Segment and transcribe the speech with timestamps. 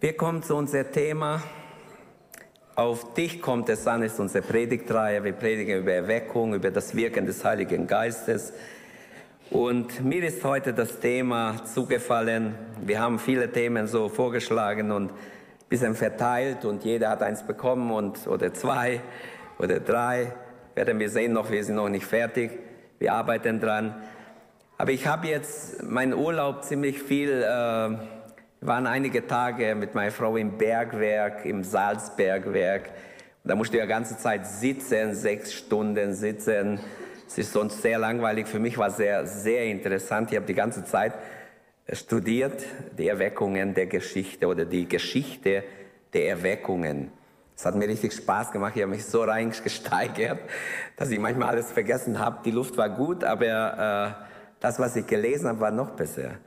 [0.00, 1.42] Wir kommen zu unserem Thema.
[2.76, 5.24] Auf dich kommt es an, ist unsere Predigtreihe.
[5.24, 8.52] Wir predigen über Erweckung, über das Wirken des Heiligen Geistes.
[9.50, 12.54] Und mir ist heute das Thema zugefallen.
[12.80, 15.16] Wir haben viele Themen so vorgeschlagen und ein
[15.68, 19.00] bisschen verteilt und jeder hat eins bekommen und, oder zwei
[19.58, 20.32] oder drei.
[20.76, 22.52] Werden wir sehen noch, wir sind noch nicht fertig.
[23.00, 23.96] Wir arbeiten dran.
[24.76, 28.17] Aber ich habe jetzt meinen Urlaub ziemlich viel, äh,
[28.60, 32.90] wir waren einige Tage mit meiner Frau im Bergwerk, im Salzbergwerk.
[33.44, 36.80] Da musste ich die ganze Zeit sitzen, sechs Stunden sitzen.
[37.28, 38.48] Es ist sonst sehr langweilig.
[38.48, 40.32] Für mich war es sehr, sehr interessant.
[40.32, 41.12] Ich habe die ganze Zeit
[41.92, 42.64] studiert,
[42.98, 45.62] die Erweckungen der Geschichte oder die Geschichte
[46.12, 47.12] der Erweckungen.
[47.54, 48.72] Es hat mir richtig Spaß gemacht.
[48.74, 50.40] Ich habe mich so reingesteigert,
[50.96, 52.40] dass ich manchmal alles vergessen habe.
[52.44, 54.24] Die Luft war gut, aber äh,
[54.58, 56.38] das, was ich gelesen habe, war noch besser.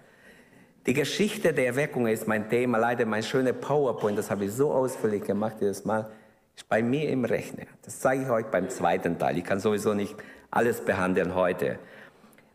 [0.88, 2.80] Die Geschichte der Erweckung ist mein Thema.
[2.80, 6.10] Leider mein schöner PowerPoint, das habe ich so ausführlich gemacht jedes Mal,
[6.56, 7.66] ist bei mir im Rechner.
[7.84, 9.38] Das zeige ich euch beim zweiten Teil.
[9.38, 10.16] Ich kann sowieso nicht
[10.50, 11.78] alles behandeln heute.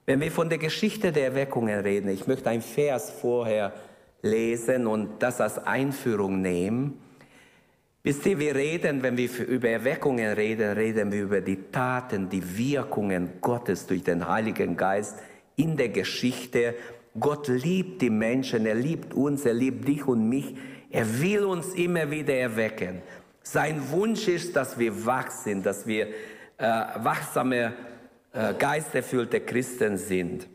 [0.06, 3.72] Wenn wir von der Geschichte der Erweckungen reden, ich möchte einen Vers vorher
[4.22, 7.00] lesen und das als Einführung nehmen.
[8.02, 12.56] Wisst ihr, wir reden, wenn wir über Erweckungen reden, reden wir über die Taten, die
[12.56, 15.18] Wirkungen Gottes durch den Heiligen Geist
[15.56, 16.74] in der Geschichte.
[17.18, 20.54] Gott liebt die Menschen, er liebt uns, er liebt dich und mich.
[20.90, 23.02] Er will uns immer wieder erwecken.
[23.42, 26.08] Sein Wunsch ist, dass wir wach sind, dass wir
[26.58, 26.62] äh,
[26.96, 27.74] wachsame,
[28.32, 30.48] äh, geisterfüllte Christen sind.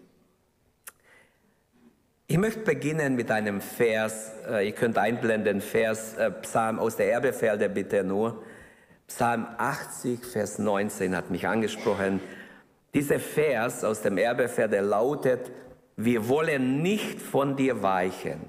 [2.28, 7.12] Ich möchte beginnen mit einem Vers, äh, ihr könnt einblenden, Vers, äh, Psalm aus der
[7.12, 8.44] Erbefelder bitte nur.
[9.08, 12.22] Psalm 80, Vers 19 hat mich angesprochen.
[12.94, 15.52] Dieser Vers aus dem Erbepferd lautet,
[15.96, 18.40] wir wollen nicht von dir weichen.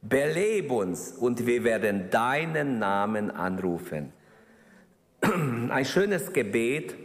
[0.00, 4.12] Beleb uns und wir werden deinen Namen anrufen.
[5.20, 6.96] Ein schönes Gebet.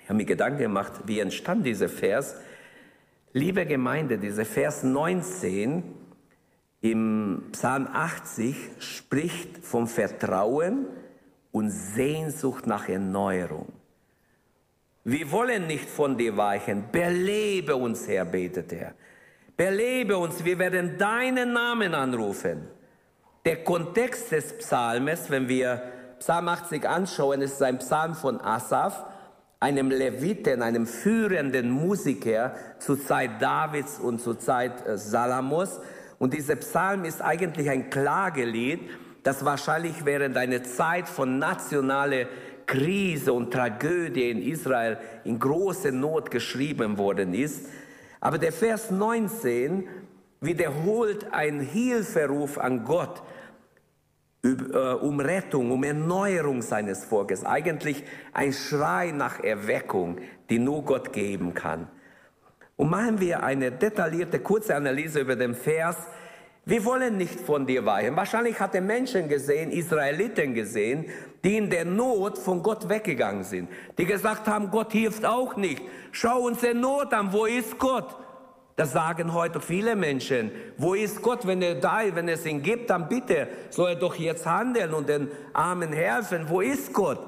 [0.00, 2.36] Ich habe mir Gedanken gemacht, wie entstand dieser Vers.
[3.32, 5.84] Liebe Gemeinde, dieser Vers 19
[6.80, 10.86] im Psalm 80 spricht vom Vertrauen
[11.52, 13.72] und Sehnsucht nach Erneuerung.
[15.04, 16.84] Wir wollen nicht von dir weichen.
[16.92, 18.94] Belebe uns, Herr, betet er.
[19.56, 22.68] Belebe uns, wir werden deinen Namen anrufen.
[23.46, 25.82] Der Kontext des Psalmes, wenn wir
[26.18, 29.06] Psalm 80 anschauen, ist ein Psalm von Asaph,
[29.58, 35.80] einem Leviten, einem führenden Musiker zur Zeit Davids und zur Zeit äh, Salamos.
[36.18, 38.80] Und dieser Psalm ist eigentlich ein Klagelied,
[39.22, 42.26] das wahrscheinlich während einer Zeit von nationaler
[42.70, 47.66] Krise und Tragödie in Israel in großer Not geschrieben worden ist.
[48.20, 49.88] Aber der Vers 19
[50.40, 53.22] wiederholt einen Hilferuf an Gott
[54.44, 57.44] äh, um Rettung, um Erneuerung seines Volkes.
[57.44, 61.88] Eigentlich ein Schrei nach Erweckung, die nur Gott geben kann.
[62.76, 65.96] Und machen wir eine detaillierte, kurze Analyse über den Vers
[66.66, 68.16] wir wollen nicht von dir weichen.
[68.16, 71.06] Wahrscheinlich hat er Menschen gesehen, Israeliten gesehen,
[71.42, 73.68] die in der Not von Gott weggegangen sind.
[73.98, 75.82] Die gesagt haben, Gott hilft auch nicht.
[76.12, 78.14] Schau uns der Not an, wo ist Gott?
[78.76, 80.50] Das sagen heute viele Menschen.
[80.76, 83.96] Wo ist Gott, wenn er da ist, wenn es ihn gibt, dann bitte soll er
[83.96, 86.46] doch jetzt handeln und den Armen helfen.
[86.48, 87.18] Wo ist Gott?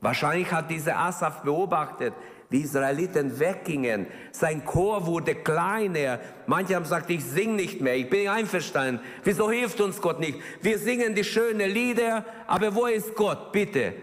[0.00, 2.14] Wahrscheinlich hat dieser Asaf beobachtet,
[2.50, 4.06] die Israeliten weggingen.
[4.32, 6.18] Sein Chor wurde kleiner.
[6.46, 9.00] Manche haben gesagt, ich sing nicht mehr, ich bin einverstanden.
[9.22, 10.38] Wieso hilft uns Gott nicht?
[10.60, 13.52] Wir singen die schönen Lieder, aber wo ist Gott?
[13.52, 13.94] Bitte,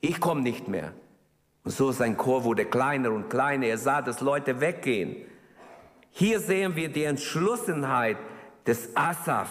[0.00, 0.92] ich komme nicht mehr.
[1.62, 3.66] Und so sein Chor wurde kleiner und kleiner.
[3.66, 5.16] Er sah, dass Leute weggehen.
[6.10, 8.16] Hier sehen wir die Entschlossenheit
[8.66, 9.50] des Asaf,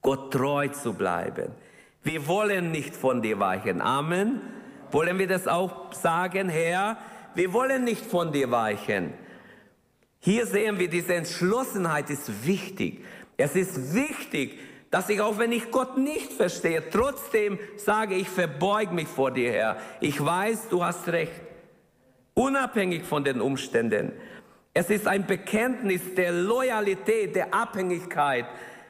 [0.00, 1.52] Gott treu zu bleiben.
[2.02, 3.80] Wir wollen nicht von dir weichen.
[3.80, 4.40] Amen.
[4.90, 6.98] Wollen wir das auch sagen, Herr?
[7.34, 9.12] Wir wollen nicht von dir weichen.
[10.20, 13.04] Hier sehen wir, diese Entschlossenheit ist wichtig.
[13.36, 14.58] Es ist wichtig,
[14.90, 19.52] dass ich auch wenn ich Gott nicht verstehe, trotzdem sage, ich verbeug mich vor dir,
[19.52, 19.76] Herr.
[20.00, 21.32] Ich weiß, du hast recht.
[22.34, 24.12] Unabhängig von den Umständen.
[24.72, 28.46] Es ist ein Bekenntnis der Loyalität, der Abhängigkeit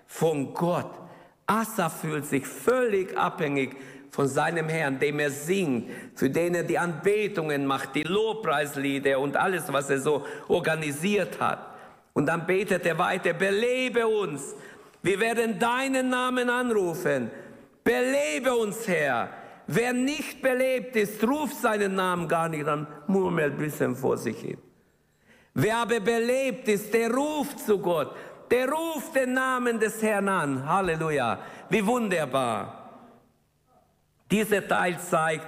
[0.07, 0.91] von Gott.
[1.47, 3.77] Asa fühlt sich völlig abhängig
[4.15, 9.37] von seinem Herrn, dem er singt, für den er die Anbetungen macht, die Lobpreislieder und
[9.37, 11.59] alles, was er so organisiert hat.
[12.13, 14.55] Und dann betet er weiter, belebe uns.
[15.03, 17.29] Wir werden deinen Namen anrufen.
[17.83, 19.31] Belebe uns, Herr.
[19.67, 24.39] Wer nicht belebt ist, ruft seinen Namen gar nicht an, murmelt ein bisschen vor sich
[24.39, 24.59] hin.
[25.55, 28.15] Wer aber belebt ist, der ruft zu Gott,
[28.49, 30.69] der ruft den Namen des Herrn an.
[30.69, 31.41] Halleluja.
[31.69, 32.84] Wie wunderbar.
[34.31, 35.47] Dieser Teil zeigt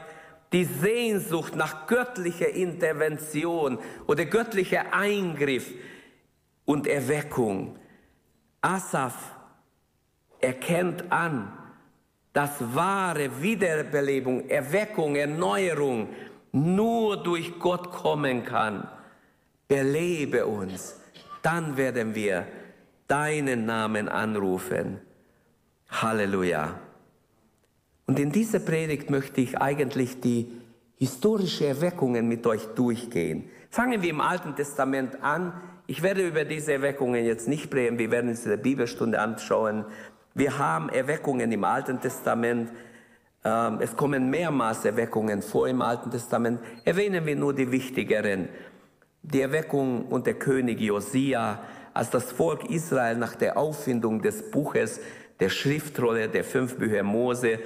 [0.52, 5.73] die Sehnsucht nach göttlicher Intervention oder göttlicher Eingriff
[6.64, 7.78] und Erweckung.
[8.61, 9.14] Asaf
[10.40, 11.52] erkennt an,
[12.32, 16.08] dass wahre Wiederbelebung, Erweckung, Erneuerung
[16.52, 18.88] nur durch Gott kommen kann.
[19.69, 21.00] Belebe uns,
[21.43, 22.46] dann werden wir
[23.08, 25.00] deinen Namen anrufen.
[25.88, 26.86] Halleluja.
[28.06, 30.50] Und in dieser Predigt möchte ich eigentlich die
[30.97, 33.50] historische Erweckungen mit euch durchgehen.
[33.69, 35.53] Fangen wir im Alten Testament an.
[35.88, 39.85] Ich werde über diese Erweckungen jetzt nicht reden, wir werden es in der Bibelstunde anschauen.
[40.35, 42.70] Wir haben Erweckungen im Alten Testament.
[43.44, 46.61] Ähm, es kommen mehrmals Erweckungen vor im Alten Testament.
[46.85, 48.49] Erwähnen wir nur die wichtigeren.
[49.23, 51.61] Die Erweckung unter König Josia,
[51.93, 55.00] als das Volk Israel nach der Auffindung des Buches
[55.41, 57.58] der Schriftrolle der fünf Bücher Mose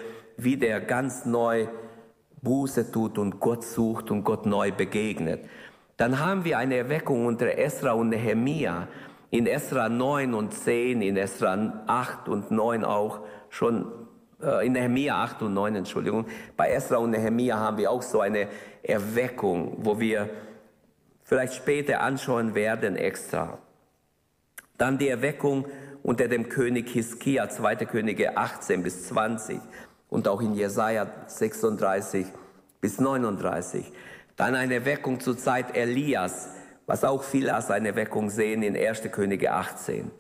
[0.44, 1.66] wieder ganz neu
[2.42, 5.44] Buße tut und Gott sucht und Gott neu begegnet.
[5.96, 8.88] Dann haben wir eine Erweckung unter Esra und Nehemia.
[9.31, 13.92] In Esra 9 und 10, in Esra 8 und 9 auch schon,
[14.42, 16.26] äh, in Nehemia 8 und 9, Entschuldigung.
[16.56, 18.48] Bei Esra und Nehemia haben wir auch so eine
[18.82, 20.31] Erweckung, wo wir
[21.22, 23.58] vielleicht später anschauen werden extra.
[24.78, 25.66] Dann die Erweckung
[26.02, 27.76] unter dem König Hiskia, 2.
[27.84, 29.60] Könige 18 bis 20
[30.10, 32.26] und auch in Jesaja 36
[32.80, 33.90] bis 39.
[34.36, 36.50] Dann eine Erweckung zur Zeit Elias,
[36.86, 39.02] was auch viele als eine Erweckung sehen in 1.
[39.12, 40.10] Könige 18.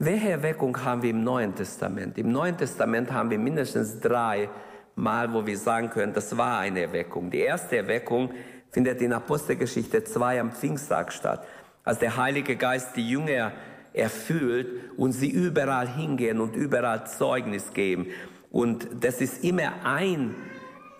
[0.00, 2.18] Welche Erweckung haben wir im Neuen Testament?
[2.18, 4.48] Im Neuen Testament haben wir mindestens drei
[4.94, 7.30] Mal, wo wir sagen können, das war eine Erweckung.
[7.30, 8.30] Die erste Erweckung
[8.70, 11.46] findet in Apostelgeschichte 2 am Pfingsttag statt,
[11.84, 13.52] als der Heilige Geist die Jünger
[13.92, 18.08] erfüllt und sie überall hingehen und überall Zeugnis geben.
[18.50, 20.34] Und das ist immer ein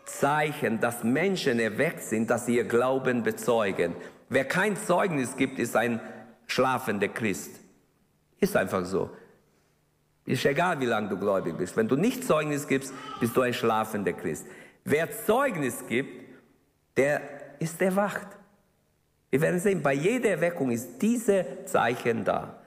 [0.04, 3.94] Zeichen, dass Menschen erweckt sind, dass sie ihr Glauben bezeugen.
[4.28, 6.00] Wer kein Zeugnis gibt, ist ein
[6.46, 7.60] schlafender Christ.
[8.40, 9.10] Ist einfach so.
[10.24, 11.76] Ist egal, wie lange du gläubig bist.
[11.76, 14.46] Wenn du nicht Zeugnis gibst, bist du ein schlafender Christ.
[14.84, 16.28] Wer Zeugnis gibt,
[16.96, 17.22] der
[17.58, 18.26] ist erwacht.
[19.30, 22.57] Wir werden sehen, bei jeder Erweckung ist dieses Zeichen da.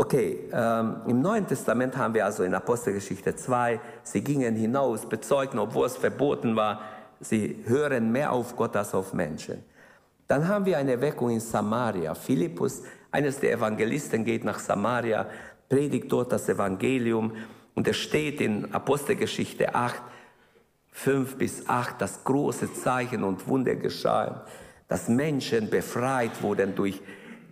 [0.00, 5.58] Okay, ähm, im Neuen Testament haben wir also in Apostelgeschichte 2, sie gingen hinaus, bezeugten,
[5.58, 6.82] obwohl es verboten war,
[7.18, 9.64] sie hören mehr auf Gott als auf Menschen.
[10.28, 12.14] Dann haben wir eine Erweckung in Samaria.
[12.14, 15.26] Philippus, eines der Evangelisten, geht nach Samaria,
[15.68, 17.32] predigt dort das Evangelium
[17.74, 20.00] und es steht in Apostelgeschichte 8,
[20.92, 24.36] 5 bis 8, dass große Zeichen und Wunder geschahen,
[24.86, 27.02] dass Menschen befreit wurden durch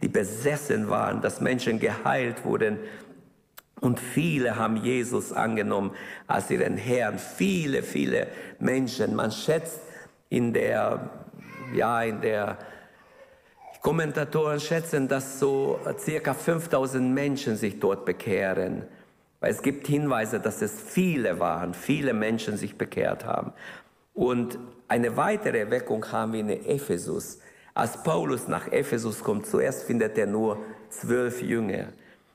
[0.02, 2.78] die besessen waren, dass Menschen geheilt wurden.
[3.80, 5.92] Und viele haben Jesus angenommen
[6.26, 7.18] als ihren Herrn.
[7.18, 8.28] Viele, viele
[8.58, 9.14] Menschen.
[9.14, 9.80] Man schätzt
[10.28, 11.10] in der,
[11.74, 12.58] ja, in der,
[13.86, 18.82] Kommentatoren schätzen, dass so circa 5000 Menschen sich dort bekehren.
[19.38, 23.52] Weil es gibt Hinweise, dass es viele waren, viele Menschen sich bekehrt haben.
[24.12, 24.58] Und
[24.88, 27.38] eine weitere Erweckung haben wir in Ephesus.
[27.76, 30.56] Als Paulus nach Ephesus kommt, zuerst findet er nur
[30.88, 31.88] zwölf Jünger.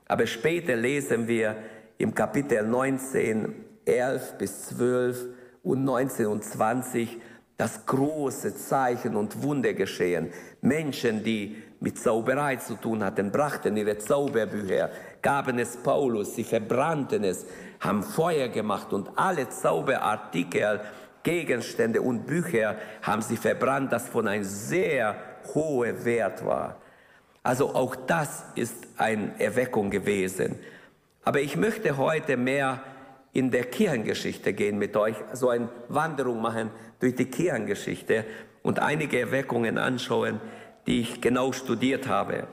[0.07, 1.55] Aber später lesen wir
[1.97, 5.25] im Kapitel 19, 11 bis 12
[5.63, 7.17] und 19 und 20,
[7.57, 10.29] dass große Zeichen und Wunder geschehen.
[10.61, 14.91] Menschen, die mit Zauberei zu tun hatten, brachten ihre Zauberbücher,
[15.23, 17.47] gaben es Paulus, sie verbrannten es,
[17.79, 20.81] haben Feuer gemacht und alle Zauberartikel,
[21.23, 26.81] Gegenstände und Bücher haben sie verbrannt, das von einem sehr hohe Wert war.
[27.43, 30.59] Also auch das ist eine Erweckung gewesen.
[31.23, 32.83] Aber ich möchte heute mehr
[33.33, 38.25] in der Kirchengeschichte gehen mit euch, so eine Wanderung machen durch die Kirchengeschichte
[38.61, 40.39] und einige Erweckungen anschauen,
[40.87, 42.47] die ich genau studiert habe.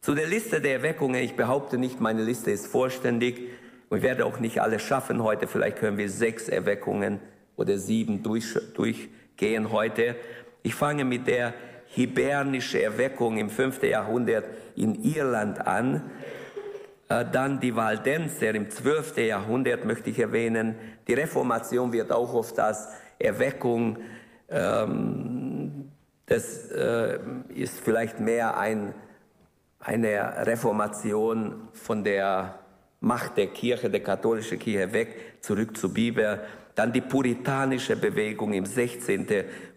[0.00, 3.50] Zu der Liste der Erweckungen, ich behaupte nicht, meine Liste ist vollständig
[3.88, 5.46] und ich werde auch nicht alles schaffen heute.
[5.46, 7.20] Vielleicht können wir sechs Erweckungen
[7.56, 10.16] oder sieben durch, durchgehen heute.
[10.62, 11.54] Ich fange mit der
[11.86, 13.82] hibernischen Erweckung im 5.
[13.82, 14.44] Jahrhundert
[14.76, 16.10] in Irland an.
[17.08, 19.18] Äh, dann die Waldenser im 12.
[19.18, 20.76] Jahrhundert möchte ich erwähnen.
[21.06, 22.88] Die Reformation wird auch oft als
[23.18, 23.98] Erweckung,
[24.48, 25.90] ähm,
[26.26, 27.18] das äh,
[27.54, 28.94] ist vielleicht mehr ein,
[29.80, 32.61] eine Reformation von der
[33.02, 36.40] Macht der Kirche, der katholischen Kirche weg, zurück zur Bibel
[36.74, 39.26] dann die puritanische Bewegung im 16.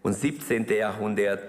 [0.02, 0.66] und 17.
[0.66, 1.40] Jahrhundert.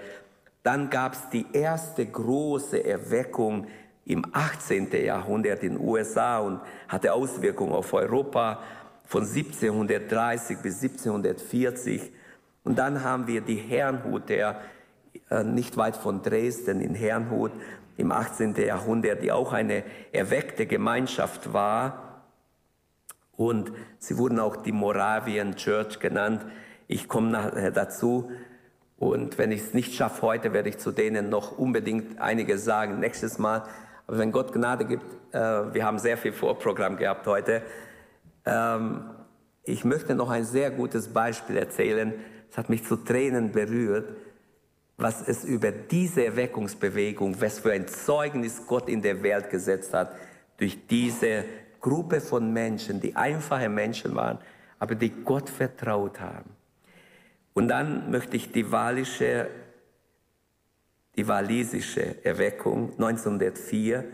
[0.62, 3.66] Dann gab es die erste große Erweckung
[4.04, 4.88] im 18.
[5.04, 8.62] Jahrhundert in den USA und hatte Auswirkungen auf Europa
[9.04, 12.12] von 1730 bis 1740.
[12.64, 14.60] Und dann haben wir die Herrnhut, der
[15.30, 17.52] äh, nicht weit von Dresden in Herrnhut
[17.98, 18.54] im 18.
[18.54, 22.22] Jahrhundert, die auch eine erweckte Gemeinschaft war.
[23.32, 26.46] Und sie wurden auch die Moravian Church genannt.
[26.86, 28.30] Ich komme nachher dazu.
[28.96, 33.00] Und wenn ich es nicht schaffe heute, werde ich zu denen noch unbedingt einige sagen
[33.00, 33.64] nächstes Mal.
[34.06, 37.62] Aber wenn Gott Gnade gibt, äh, wir haben sehr viel Vorprogramm gehabt heute.
[38.46, 39.10] Ähm,
[39.64, 42.14] ich möchte noch ein sehr gutes Beispiel erzählen.
[42.48, 44.16] Es hat mich zu Tränen berührt,
[44.98, 50.12] was es über diese Erweckungsbewegung, was für ein Zeugnis Gott in der Welt gesetzt hat,
[50.58, 51.44] durch diese
[51.80, 54.38] Gruppe von Menschen, die einfache Menschen waren,
[54.78, 56.50] aber die Gott vertraut haben.
[57.54, 59.48] Und dann möchte ich die walische
[61.18, 64.04] die walisische Erweckung 1904.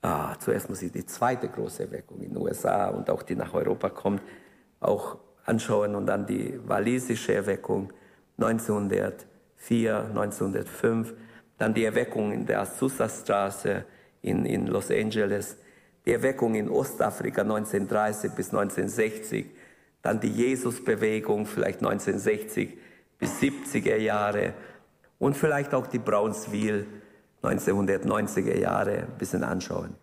[0.00, 3.52] Ah, zuerst muss ich die zweite große Erweckung in den USA und auch die nach
[3.52, 4.22] Europa kommt,
[4.78, 7.92] auch anschauen und dann die walisische Erweckung
[8.38, 9.12] 1904,
[9.60, 11.14] 1905,
[11.58, 13.84] dann die Erweckung in der Azusa-Straße
[14.22, 15.56] in, in Los Angeles,
[16.06, 19.46] die Erweckung in Ostafrika 1930 bis 1960,
[20.02, 22.78] dann die Jesusbewegung vielleicht 1960
[23.18, 24.54] bis 70er Jahre
[25.18, 26.86] und vielleicht auch die Brownsville
[27.42, 29.94] 1990er Jahre ein bisschen anschauen.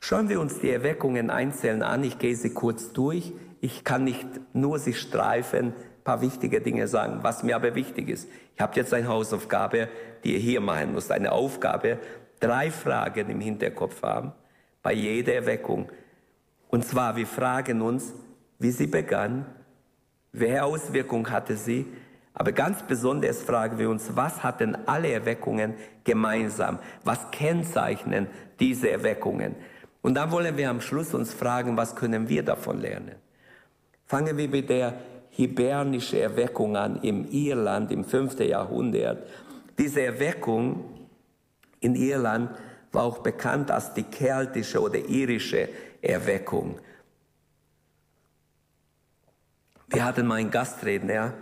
[0.00, 2.02] Schauen wir uns die Erweckungen einzeln an.
[2.04, 3.32] Ich gehe sie kurz durch.
[3.60, 8.28] Ich kann nicht nur sie streifen, paar wichtige Dinge sagen, was mir aber wichtig ist.
[8.54, 9.88] Ich habe jetzt eine Hausaufgabe,
[10.24, 11.10] die ihr hier machen müsst.
[11.12, 11.98] Eine Aufgabe,
[12.40, 14.32] drei Fragen im Hinterkopf haben
[14.82, 15.90] bei jeder Erweckung.
[16.68, 18.14] Und zwar, wir fragen uns,
[18.58, 19.46] wie sie begann,
[20.32, 21.86] welche Auswirkung hatte sie,
[22.32, 26.78] aber ganz besonders fragen wir uns, was hatten alle Erweckungen gemeinsam?
[27.04, 28.28] Was kennzeichnen
[28.60, 29.56] diese Erweckungen?
[30.00, 33.16] Und dann wollen wir am Schluss uns fragen, was können wir davon lernen?
[34.06, 34.94] Fangen wir mit der
[35.30, 38.40] hibernischen Erweckung an im Irland im 5.
[38.40, 39.26] Jahrhundert.
[39.78, 40.84] Diese Erweckung
[41.80, 42.50] in Irland
[42.92, 45.68] war auch bekannt als die keltische oder irische
[46.02, 46.78] Erweckung.
[49.88, 51.34] Wir hatten mal einen Gastredner,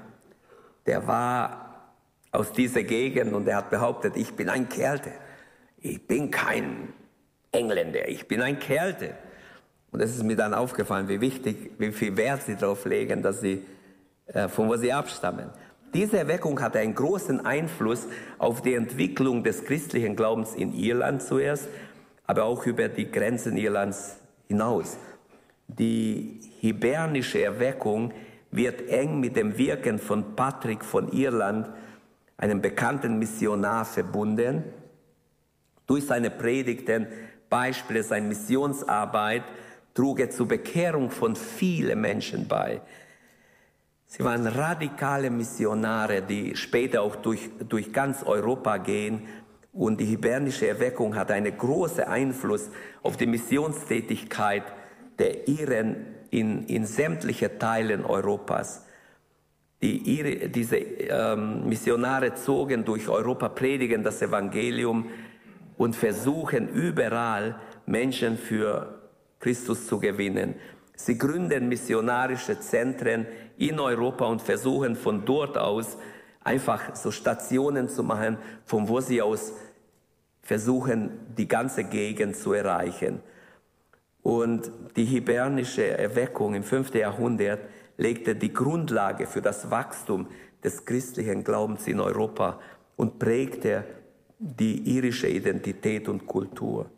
[0.87, 1.93] der war
[2.31, 5.13] aus dieser Gegend und er hat behauptet, ich bin ein Kerlte.
[5.81, 6.93] Ich bin kein
[7.53, 9.15] Engländer, ich bin ein Kerlte.
[9.91, 13.41] Und es ist mir dann aufgefallen, wie wichtig, wie viel Wert sie darauf legen, dass
[13.41, 13.65] sie,
[14.49, 15.51] von wo sie abstammen.
[15.95, 18.07] Diese Erweckung hatte einen großen Einfluss
[18.37, 21.69] auf die Entwicklung des christlichen Glaubens in Irland zuerst,
[22.27, 24.19] aber auch über die Grenzen Irlands
[24.49, 24.99] hinaus.
[25.67, 28.13] Die hibernische Erweckung
[28.51, 31.69] wird eng mit dem Wirken von Patrick von Irland,
[32.37, 34.65] einem bekannten Missionar, verbunden.
[35.87, 37.07] Durch seine Predigten,
[37.49, 39.43] Beispiele seiner Missionsarbeit,
[39.95, 42.83] trug er zur Bekehrung von vielen Menschen bei.
[44.11, 49.29] Sie waren radikale Missionare, die später auch durch, durch ganz Europa gehen.
[49.71, 52.71] Und die hibernische Erweckung hat einen großen Einfluss
[53.03, 54.65] auf die Missionstätigkeit
[55.19, 58.87] der Iren in, in sämtliche Teilen Europas.
[59.83, 65.11] Die, diese ähm, Missionare zogen durch Europa, predigen das Evangelium
[65.77, 69.01] und versuchen überall Menschen für
[69.39, 70.55] Christus zu gewinnen.
[71.01, 73.25] Sie gründen missionarische Zentren
[73.57, 75.97] in Europa und versuchen von dort aus
[76.43, 79.53] einfach so Stationen zu machen, von wo sie aus
[80.43, 83.21] versuchen, die ganze Gegend zu erreichen.
[84.23, 86.93] Und die hibernische Erweckung im 5.
[86.95, 87.61] Jahrhundert
[87.97, 90.27] legte die Grundlage für das Wachstum
[90.65, 92.59] des christlichen Glaubens in Europa
[92.97, 93.85] und prägte
[94.41, 96.91] die irische Identität und Kultur.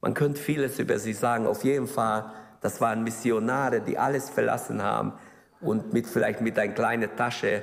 [0.00, 1.46] Man könnte vieles über sie sagen.
[1.46, 5.12] Auf jeden Fall, das waren Missionare, die alles verlassen haben
[5.60, 7.62] und mit vielleicht mit einer kleinen Tasche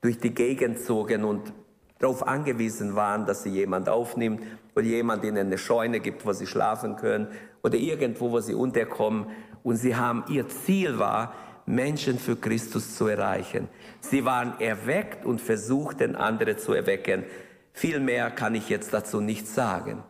[0.00, 1.52] durch die Gegend zogen und
[1.98, 4.42] darauf angewiesen waren, dass sie jemand aufnimmt
[4.74, 7.28] oder jemand ihnen eine Scheune gibt, wo sie schlafen können
[7.62, 9.26] oder irgendwo, wo sie unterkommen.
[9.62, 11.34] Und sie haben, ihr Ziel war,
[11.64, 13.68] Menschen für Christus zu erreichen.
[14.00, 17.24] Sie waren erweckt und versuchten, andere zu erwecken.
[17.72, 20.02] Viel mehr kann ich jetzt dazu nicht sagen.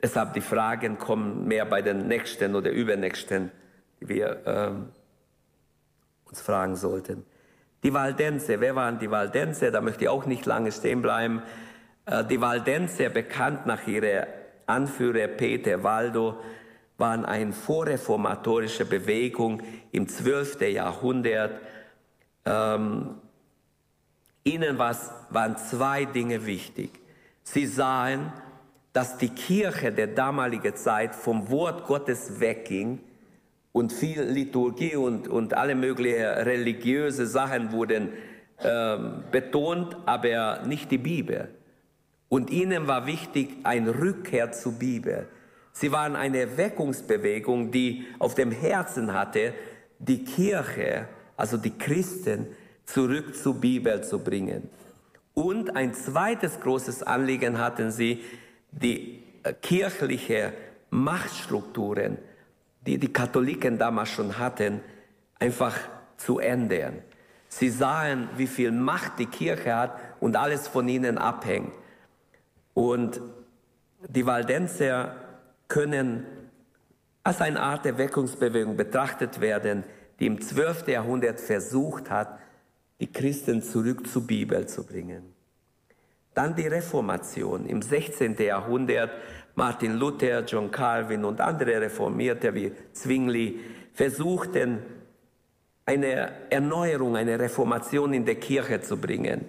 [0.00, 3.50] Deshalb die Fragen kommen mehr bei den nächsten oder übernächsten,
[4.00, 4.88] die wir ähm,
[6.24, 7.24] uns fragen sollten.
[7.82, 9.70] Die Waldense, wer waren die Waldense?
[9.70, 11.42] Da möchte ich auch nicht lange stehen bleiben.
[12.06, 14.26] Äh, die Waldense, bekannt nach ihrer
[14.66, 16.38] Anführer Peter Waldo,
[16.96, 19.62] waren eine vorreformatorische Bewegung
[19.92, 20.60] im 12.
[20.62, 21.60] Jahrhundert.
[22.44, 23.14] Ähm,
[24.44, 26.90] ihnen was, waren zwei Dinge wichtig.
[27.42, 28.32] Sie sahen,
[28.98, 32.98] dass die Kirche der damaligen Zeit vom Wort Gottes wegging
[33.70, 38.08] und viel Liturgie und, und alle möglichen religiöse Sachen wurden
[38.60, 41.48] ähm, betont, aber nicht die Bibel.
[42.28, 45.28] Und ihnen war wichtig ein Rückkehr zur Bibel.
[45.70, 49.54] Sie waren eine Erweckungsbewegung, die auf dem Herzen hatte,
[50.00, 52.48] die Kirche, also die Christen,
[52.84, 54.68] zurück zur Bibel zu bringen.
[55.34, 58.24] Und ein zweites großes Anliegen hatten sie,
[58.70, 60.52] die äh, kirchliche
[60.90, 62.18] Machtstrukturen,
[62.86, 64.80] die die Katholiken damals schon hatten,
[65.38, 65.76] einfach
[66.16, 67.02] zu ändern.
[67.48, 71.72] Sie sahen, wie viel Macht die Kirche hat und alles von ihnen abhängt.
[72.74, 73.20] Und
[74.06, 75.16] die Waldenser
[75.66, 76.26] können
[77.24, 79.84] als eine Art Erweckungsbewegung betrachtet werden,
[80.20, 80.88] die im 12.
[80.88, 82.38] Jahrhundert versucht hat,
[83.00, 85.34] die Christen zurück zur Bibel zu bringen.
[86.38, 88.36] Dann die Reformation im 16.
[88.36, 89.10] Jahrhundert.
[89.56, 93.58] Martin Luther, John Calvin und andere Reformierte wie Zwingli
[93.92, 94.78] versuchten,
[95.84, 99.46] eine Erneuerung, eine Reformation in der Kirche zu bringen.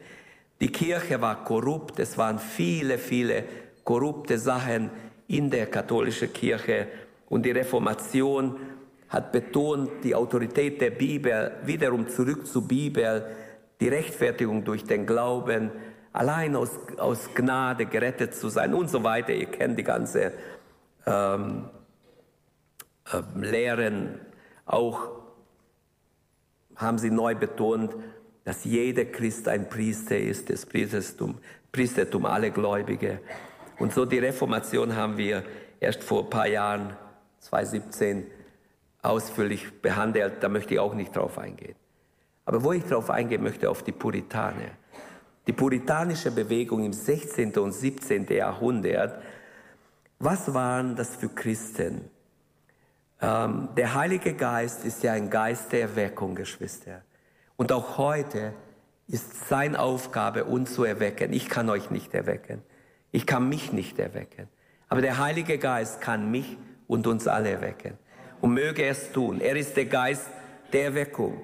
[0.60, 3.43] Die Kirche war korrupt, es waren viele, viele
[3.84, 4.89] korrupte Sachen
[5.27, 6.88] in der katholischen Kirche
[7.29, 8.55] und die Reformation
[9.10, 13.27] hat betont, die Autorität der Bibel, wiederum zurück zur Bibel,
[13.79, 15.69] die Rechtfertigung durch den Glauben,
[16.13, 19.34] allein aus, aus Gnade gerettet zu sein und so weiter.
[19.34, 20.34] Ihr kennt die ganze
[21.06, 21.70] ähm,
[23.12, 24.20] äh, Lehren.
[24.66, 25.10] Auch
[26.75, 27.96] haben sie neu betont,
[28.44, 31.38] dass jeder Christ ein Priester ist, das Priestertum,
[31.72, 33.20] Priestertum alle Gläubige.
[33.78, 35.44] Und so die Reformation haben wir
[35.80, 36.96] erst vor ein paar Jahren,
[37.39, 38.25] 2017,
[39.01, 40.42] ausführlich behandelt.
[40.42, 41.75] Da möchte ich auch nicht drauf eingehen.
[42.46, 44.72] Aber wo ich drauf eingehen möchte, auf die Puritaner.
[45.50, 47.58] Die puritanische Bewegung im 16.
[47.58, 48.27] und 17.
[48.27, 49.20] Jahrhundert,
[50.20, 52.01] was waren das für Christen?
[53.20, 57.02] Ähm, der Heilige Geist ist ja ein Geist der Erweckung, Geschwister.
[57.58, 58.54] Und auch heute
[59.08, 61.34] ist seine Aufgabe, uns zu erwecken.
[61.34, 62.62] Ich kann euch nicht erwecken.
[63.12, 64.50] Ich kann mich nicht erwecken.
[64.88, 67.97] Aber der Heilige Geist kann mich und uns alle erwecken.
[68.39, 69.41] Und möge es tun.
[69.41, 70.30] Er ist der Geist
[70.74, 71.41] der Erweckung.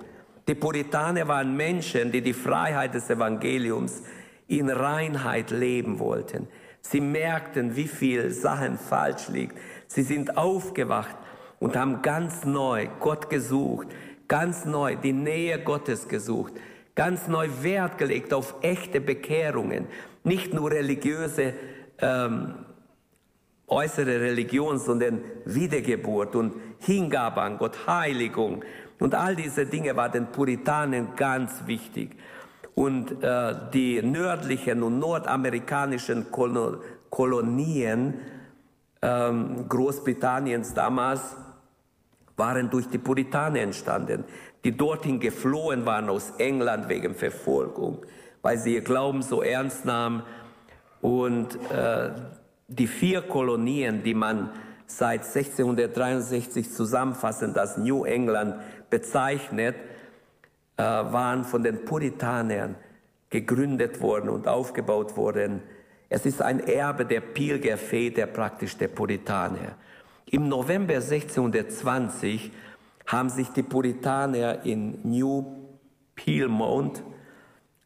[0.47, 4.03] Die Puritaner waren Menschen, die die Freiheit des Evangeliums
[4.47, 6.47] in Reinheit leben wollten.
[6.81, 9.57] Sie merkten, wie viel Sachen falsch liegt.
[9.87, 11.15] Sie sind aufgewacht
[11.59, 13.87] und haben ganz neu Gott gesucht,
[14.27, 16.53] ganz neu die Nähe Gottes gesucht,
[16.93, 19.87] ganz neu Wert gelegt auf echte Bekehrungen,
[20.23, 21.53] nicht nur religiöse
[21.99, 22.53] ähm,
[23.67, 28.63] äußere Religion, sondern Wiedergeburt und Hingabe an Gott, Heiligung.
[28.99, 32.15] Und all diese Dinge waren den Puritanen ganz wichtig.
[32.73, 38.15] Und äh, die nördlichen und nordamerikanischen Kol Kolonien
[39.01, 41.37] ähm, Großbritanniens damals
[42.35, 44.25] waren durch die Puritaner entstanden,
[44.65, 48.05] die dorthin geflohen waren aus England wegen Verfolgung,
[48.41, 50.23] weil sie ihr Glauben so ernst nahmen.
[51.01, 52.09] Und äh,
[52.67, 54.49] die vier Kolonien, die man
[54.87, 58.55] seit 1663 zusammenfassend als New England
[58.95, 59.75] bezeichnet,
[60.77, 62.75] äh, waren von den Puritanern
[63.29, 65.61] gegründet worden und aufgebaut worden.
[66.07, 69.75] Es ist ein Erbe der Pilgerväter praktisch der Puritaner.
[70.27, 72.53] Im November 1620
[73.07, 75.45] haben sich die Puritaner in New
[76.15, 77.03] Piedmont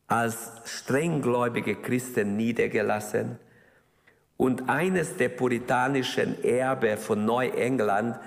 [0.08, 3.40] als strenggläubige Christen niedergelassen.
[4.38, 8.20] Und eines der puritanischen Erbe von Neuengland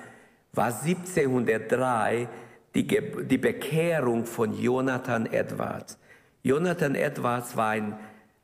[0.53, 2.29] war 1703
[2.75, 5.99] die, die Bekehrung von Jonathan Edwards.
[6.43, 7.99] Jonathan Edwards war ein,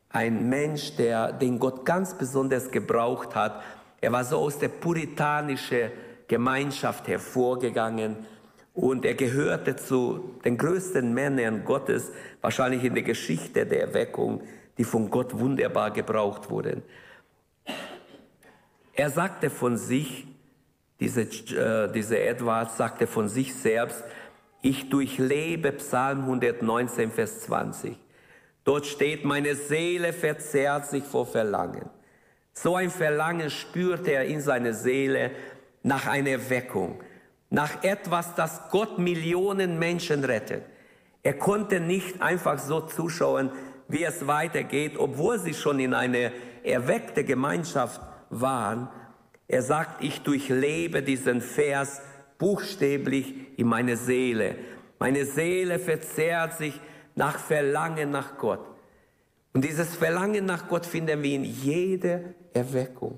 [0.09, 3.61] ein Mensch, der, den Gott ganz besonders gebraucht hat.
[4.01, 5.91] Er war so aus der puritanischen
[6.27, 8.15] Gemeinschaft hervorgegangen
[8.73, 14.41] und er gehörte zu den größten Männern Gottes, wahrscheinlich in der Geschichte der Erweckung,
[14.77, 16.83] die von Gott wunderbar gebraucht wurden.
[18.93, 20.27] Er sagte von sich,
[20.99, 24.03] diese, äh, diese Edwards sagte von sich selbst,
[24.61, 27.97] ich durchlebe Psalm 119, Vers 20.
[28.65, 31.89] Dort steht, meine Seele verzehrt sich vor Verlangen.
[32.53, 35.31] So ein Verlangen spürte er in seiner Seele
[35.81, 37.01] nach einer Erweckung,
[37.49, 40.63] nach etwas, das Gott Millionen Menschen rettet.
[41.23, 43.49] Er konnte nicht einfach so zuschauen,
[43.87, 46.31] wie es weitergeht, obwohl sie schon in eine
[46.63, 48.89] erweckte Gemeinschaft waren.
[49.49, 52.01] Er sagt, ich durchlebe diesen Vers
[52.37, 54.55] buchstäblich in meine Seele.
[54.99, 56.79] Meine Seele verzehrt sich
[57.15, 58.63] nach Verlangen nach Gott.
[59.51, 62.21] Und dieses Verlangen nach Gott finden wir in jeder
[62.53, 63.17] Erweckung.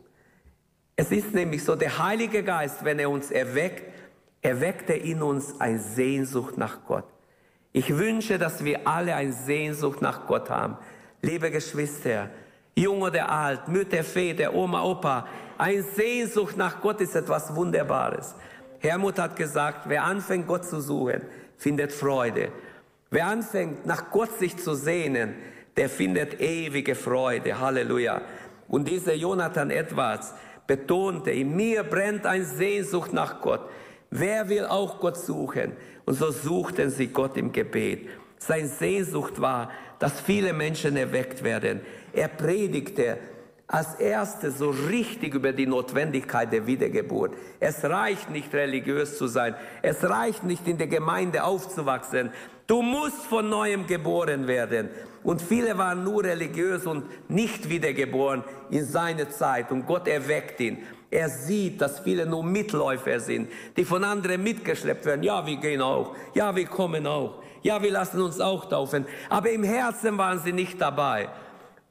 [0.96, 3.84] Es ist nämlich so, der Heilige Geist, wenn er uns erweckt,
[4.42, 7.06] erweckt er in uns eine Sehnsucht nach Gott.
[7.74, 10.78] Ich wünsche, dass wir alle eine Sehnsucht nach Gott haben.
[11.22, 12.30] Liebe Geschwister,
[12.74, 15.28] jung oder alt, Mütter, Väter, Oma, Opa,
[15.62, 18.34] eine Sehnsucht nach Gott ist etwas Wunderbares.
[18.80, 21.22] Hermut hat gesagt, wer anfängt, Gott zu suchen,
[21.56, 22.50] findet Freude.
[23.12, 25.36] Wer anfängt, nach Gott sich zu sehnen,
[25.78, 27.60] der findet ewige Freude.
[27.60, 28.22] Halleluja.
[28.70, 30.34] Und dieser Jonathan Edwards
[30.66, 33.62] betonte, in mir brennt eine Sehnsucht nach Gott.
[34.10, 35.74] Wer will auch Gott suchen?
[36.06, 38.10] Und so suchten sie Gott im Gebet.
[38.40, 39.70] Sein Sehnsucht war,
[40.00, 41.82] dass viele Menschen erweckt werden.
[42.14, 43.20] Er predigte
[43.72, 47.34] als erstes so richtig über die Notwendigkeit der Wiedergeburt.
[47.62, 49.56] Es reicht nicht religiös zu sein.
[49.82, 52.32] Es reicht nicht in der Gemeinde aufzuwachsen.
[52.68, 54.90] Du musst von neuem geboren werden.
[55.24, 59.72] Und viele waren nur religiös und nicht wiedergeboren in seiner Zeit.
[59.72, 60.80] Und Gott erweckt ihn.
[61.10, 65.24] Er sieht, dass viele nur Mitläufer sind, die von anderen mitgeschleppt werden.
[65.24, 66.14] Ja, wir gehen auch.
[66.34, 67.42] Ja, wir kommen auch.
[67.62, 69.06] Ja, wir lassen uns auch taufen.
[69.30, 71.30] Aber im Herzen waren sie nicht dabei.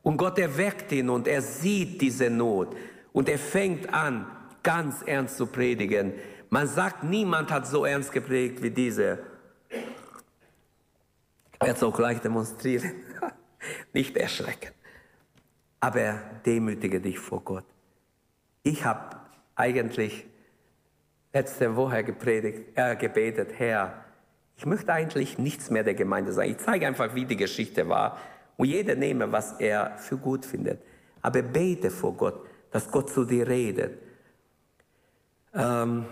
[0.02, 2.74] Und Gott erweckt ihn und er sieht diese Not
[3.12, 4.26] und er fängt an,
[4.62, 6.14] ganz ernst zu predigen.
[6.48, 9.18] Man sagt, niemand hat so ernst gepredigt wie dieser.
[11.52, 12.92] Ich werde es auch gleich demonstrieren.
[13.92, 14.72] Nicht erschrecken.
[15.80, 17.64] Aber demütige dich vor Gott.
[18.62, 19.16] Ich habe
[19.54, 20.26] eigentlich
[21.32, 24.04] letzte Woche gepredigt, äh, gebetet, Herr,
[24.56, 26.50] ich möchte eigentlich nichts mehr der Gemeinde sagen.
[26.50, 28.18] Ich zeige einfach, wie die Geschichte war
[28.60, 30.82] und jeder nehme, was er für gut findet.
[31.22, 33.98] Aber bete vor Gott, dass Gott zu dir redet.
[35.54, 36.04] Ähm,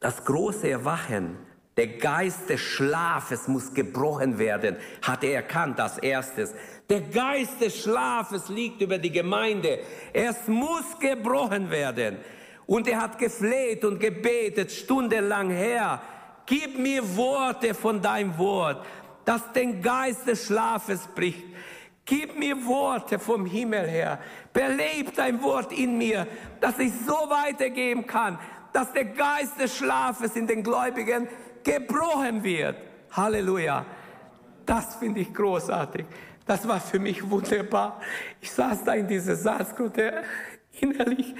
[0.00, 1.36] das große Erwachen,
[1.76, 6.54] der Geist des Schlafes muss gebrochen werden, hat er erkannt als erstes.
[6.88, 9.80] Der Geist des Schlafes liegt über die Gemeinde.
[10.14, 12.16] Es muss gebrochen werden.
[12.64, 16.00] Und er hat gefleht und gebetet stundenlang her.
[16.46, 18.82] Gib mir Worte von deinem Wort
[19.28, 21.44] das den Geist des Schlafes bricht.
[22.06, 24.18] Gib mir Worte vom Himmel her.
[24.54, 26.26] Belebt dein Wort in mir,
[26.62, 28.38] dass ich so weitergeben kann,
[28.72, 31.28] dass der Geist des Schlafes in den Gläubigen
[31.62, 32.76] gebrochen wird.
[33.12, 33.84] Halleluja.
[34.64, 36.06] Das finde ich großartig.
[36.46, 38.00] Das war für mich wunderbar.
[38.40, 40.22] Ich saß da in dieser Saatgruppe,
[40.80, 41.34] innerlich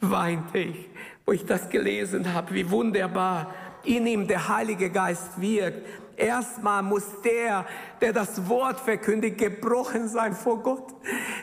[0.00, 0.88] weinte ich,
[1.26, 3.52] wo ich das gelesen habe, wie wunderbar
[3.84, 7.66] in ihm der Heilige Geist wirkt Erstmal muss der,
[8.00, 10.94] der das Wort verkündigt, gebrochen sein vor Gott,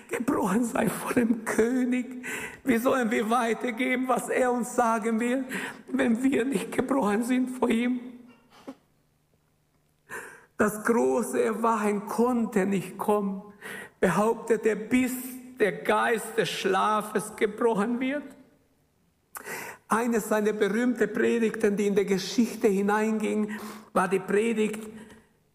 [0.09, 2.25] gebrochen sein vor dem König.
[2.63, 5.45] Wie sollen wir weitergeben, was er uns sagen will,
[5.87, 7.99] wenn wir nicht gebrochen sind vor ihm?
[10.57, 13.41] Das große Erwachen konnte nicht kommen,
[13.99, 15.11] behauptet er, bis
[15.59, 18.23] der Geist des Schlafes gebrochen wird.
[19.87, 23.59] Eines seiner berühmten Predigten, die in der Geschichte hineinging,
[23.93, 24.81] war die Predigt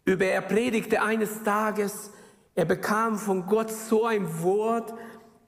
[0.05, 2.11] über, er predigte eines Tages,
[2.55, 4.93] er bekam von Gott so ein Wort,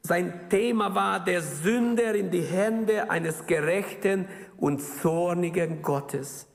[0.01, 6.47] sein Thema war der Sünder in die Hände eines gerechten und zornigen Gottes.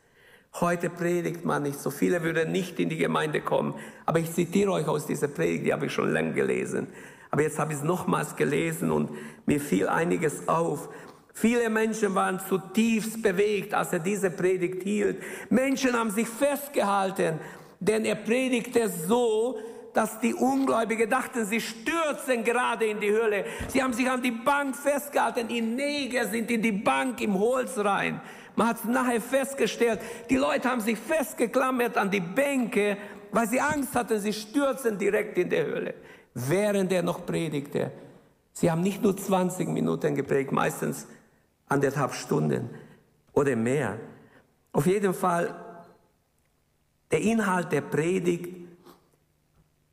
[0.60, 3.74] Heute predigt man nicht, so viele würden nicht in die Gemeinde kommen,
[4.06, 6.88] aber ich zitiere euch aus dieser Predigt, die habe ich schon lange gelesen.
[7.30, 9.10] Aber jetzt habe ich es nochmals gelesen und
[9.46, 10.88] mir fiel einiges auf.
[11.34, 15.20] Viele Menschen waren zutiefst bewegt, als er diese Predigt hielt.
[15.50, 17.40] Menschen haben sich festgehalten,
[17.80, 19.58] denn er predigte so,
[19.92, 23.44] dass die Ungläubigen dachten, sie stürzen gerade in die Hölle.
[23.68, 25.48] Sie haben sich an die Bank festgehalten.
[25.48, 28.20] Die Neger sind in die Bank im Holz rein.
[28.56, 32.96] Man hat nachher festgestellt, die Leute haben sich festgeklammert an die Bänke,
[33.32, 35.94] weil sie Angst hatten, sie stürzen direkt in die Hölle.
[36.34, 37.90] Während er noch predigte.
[38.52, 41.08] Sie haben nicht nur 20 Minuten geprägt, meistens
[41.68, 42.70] anderthalb Stunden
[43.32, 43.98] oder mehr.
[44.72, 45.54] Auf jeden Fall,
[47.10, 48.48] der Inhalt der Predigt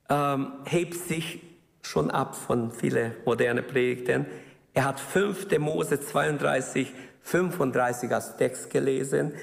[0.09, 1.41] ähm, hebt sich
[1.81, 4.25] schon ab von vielen modernen Predigten.
[4.73, 5.57] Er hat 5.
[5.59, 9.33] Mose 32, 35 als Text gelesen.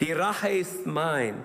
[0.00, 1.44] Die Rache ist mein.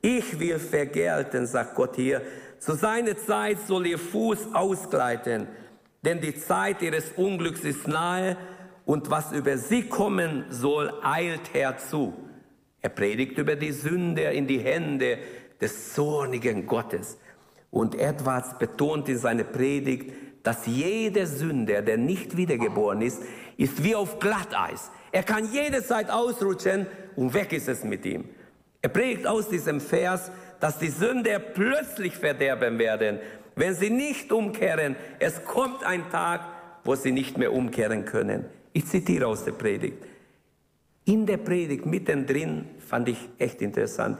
[0.00, 2.22] Ich will vergelten, sagt Gott hier.
[2.58, 5.46] Zu seiner Zeit soll ihr Fuß ausgleiten,
[6.02, 8.36] denn die Zeit ihres Unglücks ist nahe
[8.88, 12.14] und was über sie kommen soll, eilt herzu.
[12.80, 15.18] Er predigt über die Sünde in die Hände
[15.60, 17.18] des zornigen Gottes.
[17.70, 23.22] Und Edwards betont in seiner Predigt, dass jeder Sünder, der nicht wiedergeboren ist,
[23.58, 24.90] ist wie auf Glatteis.
[25.12, 28.24] Er kann jederzeit ausrutschen und weg ist es mit ihm.
[28.80, 33.18] Er predigt aus diesem Vers, dass die Sünder plötzlich verderben werden,
[33.54, 34.96] wenn sie nicht umkehren.
[35.18, 36.40] Es kommt ein Tag,
[36.84, 38.46] wo sie nicht mehr umkehren können.
[38.72, 40.04] Ich zitiere aus der Predigt.
[41.04, 44.18] In der Predigt mittendrin fand ich echt interessant.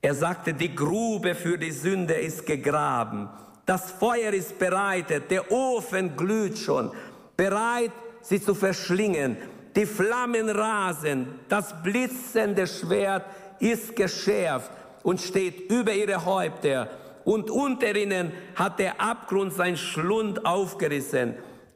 [0.00, 3.28] Er sagte, die Grube für die Sünde ist gegraben.
[3.66, 5.30] Das Feuer ist bereitet.
[5.30, 6.92] Der Ofen glüht schon.
[7.36, 9.36] Bereit, sie zu verschlingen.
[9.74, 11.26] Die Flammen rasen.
[11.48, 13.24] Das blitzende Schwert
[13.58, 14.70] ist geschärft
[15.02, 16.88] und steht über ihre Häupter.
[17.24, 21.34] Und unter ihnen hat der Abgrund sein Schlund aufgerissen.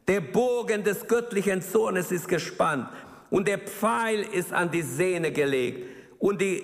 [0.08, 2.88] Der Bogen des göttlichen Zornes ist gespannt
[3.30, 5.88] und der Pfeil ist an die Sehne gelegt.
[6.18, 6.62] Und die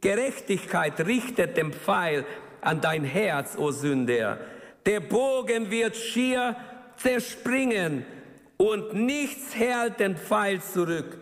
[0.00, 2.24] Gerechtigkeit richtet den Pfeil
[2.60, 4.38] an dein Herz, o Sünder.
[4.84, 6.56] Der Bogen wird schier
[6.96, 8.04] zerspringen
[8.56, 11.18] und nichts hält den Pfeil zurück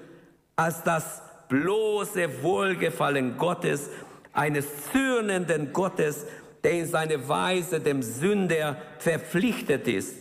[0.56, 3.90] als das bloße Wohlgefallen Gottes,
[4.32, 6.26] eines zürnenden Gottes,
[6.62, 10.14] der in seine Weise dem Sünder verpflichtet ist.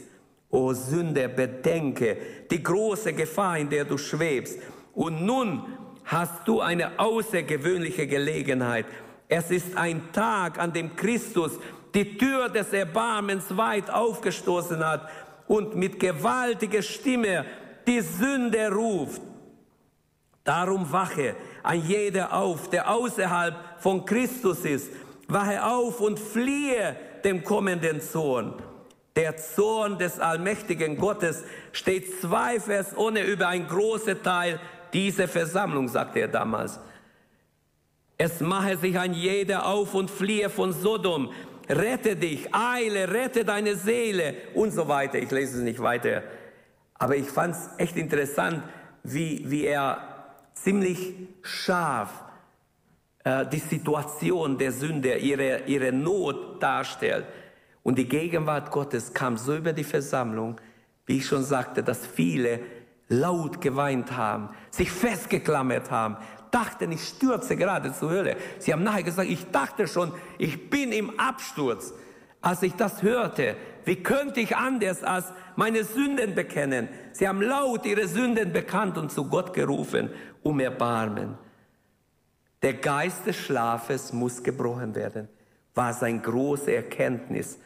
[0.49, 2.17] O Sünder, bedenke
[2.49, 4.59] die große Gefahr, in der du schwebst.
[4.93, 5.63] Und nun
[6.05, 8.85] hast du eine außergewöhnliche Gelegenheit.
[9.27, 11.59] Es ist ein Tag, an dem Christus
[11.93, 15.07] die Tür des Erbarmens weit aufgestoßen hat
[15.47, 17.45] und mit gewaltiger Stimme
[17.87, 19.21] die Sünde ruft.
[20.43, 24.91] Darum wache ein jeder auf, der außerhalb von Christus ist.
[25.27, 28.55] Wache auf und fliehe dem kommenden Zorn.
[29.15, 34.59] Der Zorn des allmächtigen Gottes steht zweifelsohne über ein großer Teil
[34.93, 36.79] dieser Versammlung, sagte er damals.
[38.17, 41.31] Es mache sich ein jeder auf und fliehe von Sodom.
[41.69, 45.19] Rette dich, eile, rette deine Seele und so weiter.
[45.19, 46.23] Ich lese es nicht weiter.
[46.95, 48.63] Aber ich fand es echt interessant,
[49.03, 49.99] wie, wie er
[50.53, 52.09] ziemlich scharf
[53.23, 57.25] äh, die Situation der Sünde, ihre, ihre Not darstellt.
[57.83, 60.59] Und die Gegenwart Gottes kam so über die Versammlung,
[61.05, 62.59] wie ich schon sagte, dass viele
[63.07, 66.17] laut geweint haben, sich festgeklammert haben,
[66.51, 68.37] dachten, ich stürze gerade zur Hölle.
[68.59, 71.93] Sie haben nachher gesagt, ich dachte schon, ich bin im Absturz.
[72.41, 76.87] Als ich das hörte, wie könnte ich anders als meine Sünden bekennen?
[77.11, 80.09] Sie haben laut ihre Sünden bekannt und zu Gott gerufen
[80.41, 81.37] um Erbarmen.
[82.61, 85.27] Der Geist des Schlafes muss gebrochen werden,
[85.75, 87.59] war sein große Erkenntnis.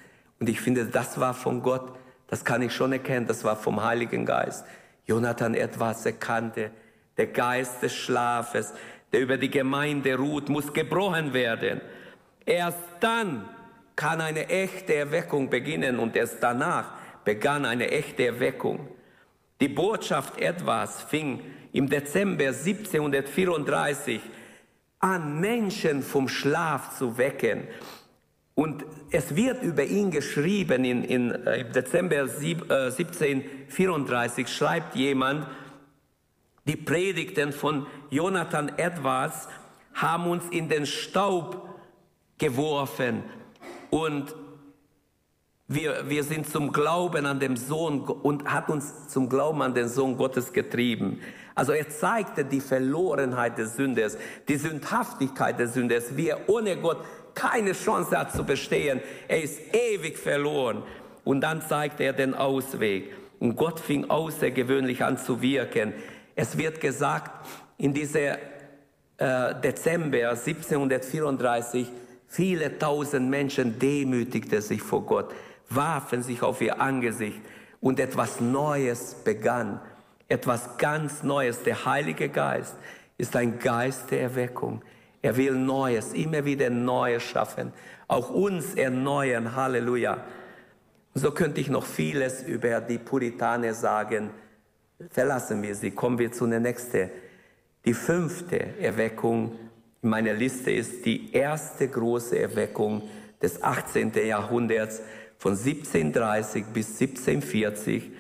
[0.44, 1.96] Und ich finde, das war von Gott,
[2.28, 4.66] das kann ich schon erkennen, das war vom Heiligen Geist.
[5.06, 6.70] Jonathan etwas erkannte,
[7.16, 8.74] der Geist des Schlafes,
[9.14, 11.80] der über die Gemeinde ruht, muss gebrochen werden.
[12.46, 13.48] Erst dann
[13.96, 16.92] kann eine echte Erweckung beginnen und erst danach
[17.24, 18.90] begann eine echte Erweckung.
[19.62, 21.40] Die Botschaft etwas fing
[21.72, 24.20] im Dezember 1734
[25.00, 27.66] an, Menschen vom Schlaf zu wecken.
[28.56, 34.96] Und es wird über ihn geschrieben, in, in, äh, im Dezember sieb, äh, 1734 schreibt
[34.96, 35.48] jemand,
[36.66, 39.48] die Predigten von Jonathan Edwards
[39.94, 41.68] haben uns in den Staub
[42.38, 43.24] geworfen
[43.90, 44.36] und
[45.68, 49.90] wir, wir sind zum Glauben an den Sohn und hat uns zum Glauben an den
[49.90, 51.20] Sohn Gottes getrieben.
[51.56, 57.04] Also er zeigte die Verlorenheit des Sünders, die Sündhaftigkeit des Sünders, wie er ohne Gott
[57.36, 59.02] keine Chance hat zu bestehen.
[59.28, 60.84] Er ist ewig verloren.
[61.24, 63.14] Und dann zeigte er den Ausweg.
[63.40, 65.94] Und Gott fing außergewöhnlich an zu wirken.
[66.36, 67.46] Es wird gesagt,
[67.78, 68.38] in dieser
[69.18, 71.88] äh, Dezember 1734,
[72.28, 75.34] viele tausend Menschen demütigten sich vor Gott,
[75.70, 77.40] warfen sich auf ihr Angesicht
[77.80, 79.80] und etwas Neues begann.
[80.28, 81.64] Etwas ganz Neues.
[81.64, 82.76] Der Heilige Geist
[83.18, 84.82] ist ein Geist der Erweckung.
[85.24, 87.72] Er will Neues, immer wieder Neues schaffen.
[88.10, 89.56] Auch uns erneuern.
[89.56, 90.22] Halleluja.
[91.14, 94.32] So könnte ich noch vieles über die Puritaner sagen.
[95.10, 95.92] Verlassen wir sie.
[95.92, 97.10] Kommen wir zu der nächsten.
[97.86, 99.58] Die fünfte Erweckung
[100.02, 103.04] in meiner Liste ist die erste große Erweckung
[103.42, 104.12] des 18.
[104.26, 105.02] Jahrhunderts
[105.38, 108.12] von 1730 bis 1740.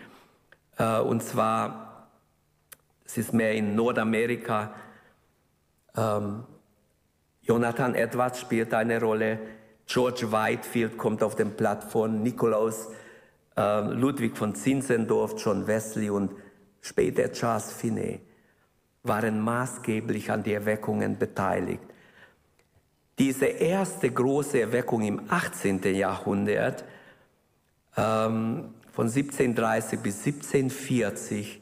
[0.77, 2.07] Äh, und zwar,
[3.03, 4.73] es ist mehr in Nordamerika.
[5.97, 6.45] Ähm,
[7.43, 9.39] Jonathan Edwards spielt eine Rolle,
[9.85, 12.89] George Whitefield kommt auf den Plattform, Nikolaus
[13.57, 16.31] äh, Ludwig von Zinzendorf, John Wesley und
[16.81, 18.21] später Charles Finney
[19.03, 21.83] waren maßgeblich an die Erweckungen beteiligt.
[23.19, 25.83] Diese erste große Erweckung im 18.
[25.93, 26.83] Jahrhundert,
[27.95, 31.61] ähm, von 1730 bis 1740,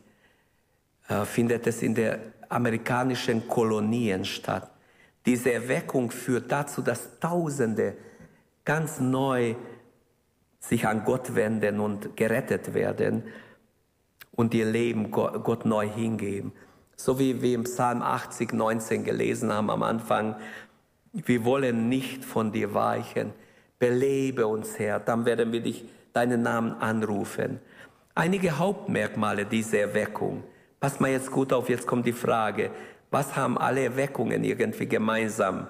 [1.08, 4.71] äh, findet es in den amerikanischen Kolonien statt.
[5.26, 7.96] Diese Erweckung führt dazu, dass Tausende
[8.66, 9.56] ganz neu
[10.60, 13.24] sich an Gott wenden und gerettet werden.
[14.34, 16.54] und ihr Leben Gott neu hingeben.
[16.96, 20.36] So wie wir im Psalm 80, 19 gelesen haben am Anfang,
[21.14, 23.34] wir wollen nicht von dir weichen.
[23.78, 27.60] Belebe uns, Herr, dann werden wir dich, deinen Namen anrufen.
[28.16, 30.44] Einige Hauptmerkmale dieser Erweckung.
[30.80, 32.72] Pass mal jetzt gut auf, jetzt kommt die Frage,
[33.12, 35.68] was haben alle Erweckungen irgendwie gemeinsam?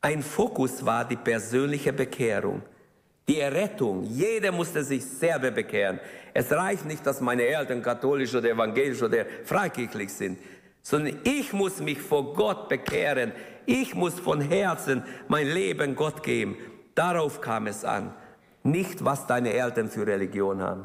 [0.00, 2.60] Ein Fokus war die persönliche Bekehrung,
[3.26, 4.02] die Errettung.
[4.02, 5.98] Jeder musste sich selber bekehren.
[6.34, 10.38] Es reicht nicht, dass meine Eltern katholisch oder evangelisch oder freikirchlich sind,
[10.82, 13.32] sondern ich muss mich vor Gott bekehren.
[13.64, 16.56] Ich muss von Herzen mein Leben Gott geben.
[16.94, 18.12] Darauf kam es an.
[18.62, 20.84] Nicht, was deine Eltern für Religion haben.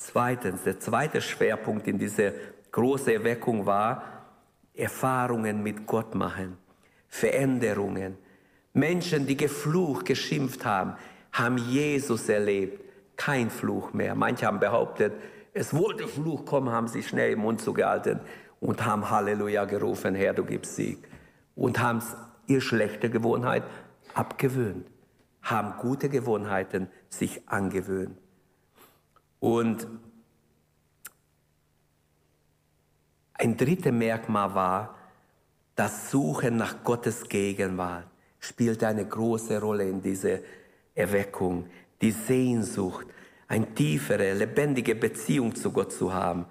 [0.00, 2.32] Zweitens, der zweite Schwerpunkt in dieser
[2.72, 4.02] großen Erweckung war,
[4.72, 6.56] Erfahrungen mit Gott machen,
[7.06, 8.16] Veränderungen.
[8.72, 10.94] Menschen, die geflucht, geschimpft haben,
[11.32, 12.82] haben Jesus erlebt.
[13.14, 14.14] Kein Fluch mehr.
[14.14, 15.12] Manche haben behauptet,
[15.52, 18.20] es wollte Fluch kommen, haben sich schnell im Mund zugehalten
[18.58, 21.06] und haben Halleluja gerufen, Herr, du gibst Sieg.
[21.54, 22.00] Und haben
[22.46, 23.64] ihr schlechte Gewohnheit
[24.14, 24.86] abgewöhnt,
[25.42, 28.16] haben gute Gewohnheiten sich angewöhnt.
[29.40, 29.86] Und
[33.34, 34.96] ein drittes Merkmal war,
[35.74, 38.06] das Suchen nach Gottes Gegenwart
[38.40, 40.38] spielte eine große Rolle in dieser
[40.94, 41.66] Erweckung.
[42.00, 43.06] Die Sehnsucht,
[43.46, 46.46] eine tiefere, lebendige Beziehung zu Gott zu haben.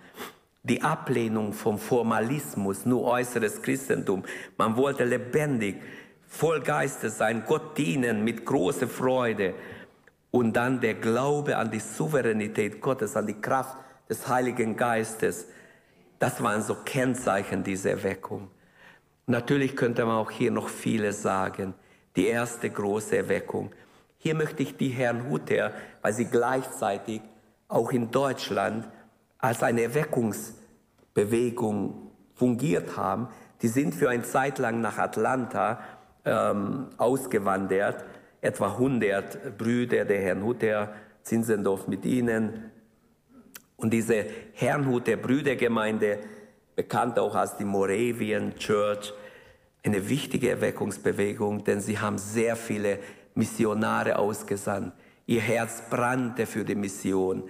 [0.64, 4.24] Die Ablehnung vom Formalismus, nur äußeres Christentum.
[4.58, 5.82] Man wollte lebendig,
[6.28, 9.56] voll Geistes sein, Gott dienen mit großer Freude.
[10.32, 15.48] Und dann der Glaube an die Souveränität Gottes, an die Kraft des Heiligen Geistes.
[16.20, 18.50] Das waren so Kennzeichen dieser Erweckung.
[19.26, 21.74] Natürlich könnte man auch hier noch vieles sagen.
[22.16, 23.72] Die erste große Erweckung.
[24.18, 27.22] Hier möchte ich die Herrn Hutter, weil sie gleichzeitig
[27.68, 28.88] auch in Deutschland
[29.38, 33.30] als eine Erweckungsbewegung fungiert haben,
[33.62, 35.80] die sind für eine Zeit lang nach Atlanta
[36.26, 38.04] ähm, ausgewandert
[38.42, 42.72] etwa 100 Brüder der Herrnhuter Zinsendorf mit ihnen.
[43.76, 46.20] Und diese Herrnhuter Brüdergemeinde,
[46.76, 49.14] bekannt auch als die Moravian Church,
[49.84, 53.00] eine wichtige Erweckungsbewegung, denn sie haben sehr viele
[53.36, 54.94] Missionare ausgesandt.
[55.26, 57.44] Ihr Herz brannte für die Mission.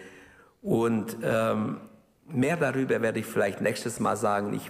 [0.61, 1.79] Und ähm,
[2.27, 4.53] mehr darüber werde ich vielleicht nächstes Mal sagen.
[4.53, 4.69] Ich,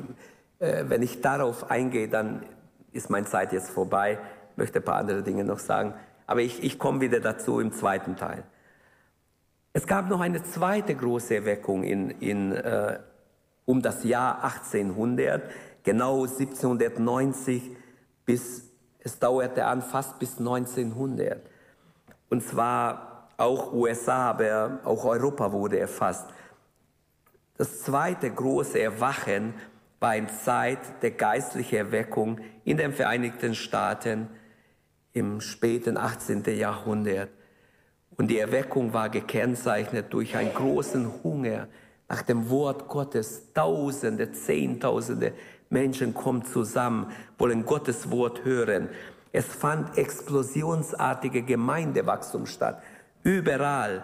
[0.60, 2.43] äh, wenn ich darauf eingehe, dann
[2.91, 4.19] ist meine Zeit jetzt vorbei.
[4.51, 5.93] Ich möchte ein paar andere Dinge noch sagen.
[6.29, 8.43] Aber ich, ich komme wieder dazu im zweiten Teil.
[9.73, 12.99] Es gab noch eine zweite große Erweckung in, in, äh,
[13.65, 15.41] um das Jahr 1800,
[15.81, 17.75] genau 1790
[18.27, 18.61] bis,
[18.99, 21.41] es dauerte an fast bis 1900.
[22.29, 26.27] Und zwar auch USA, aber auch Europa wurde erfasst.
[27.57, 29.55] Das zweite große Erwachen
[29.99, 34.29] war in Zeit der geistlichen Erweckung in den Vereinigten Staaten
[35.19, 36.43] im späten 18.
[36.58, 37.29] Jahrhundert.
[38.17, 41.67] Und die Erweckung war gekennzeichnet durch einen großen Hunger
[42.08, 43.53] nach dem Wort Gottes.
[43.53, 45.34] Tausende, Zehntausende
[45.69, 48.89] Menschen kommen zusammen, wollen Gottes Wort hören.
[49.32, 52.82] Es fand explosionsartige Gemeindewachstum statt.
[53.21, 54.03] Überall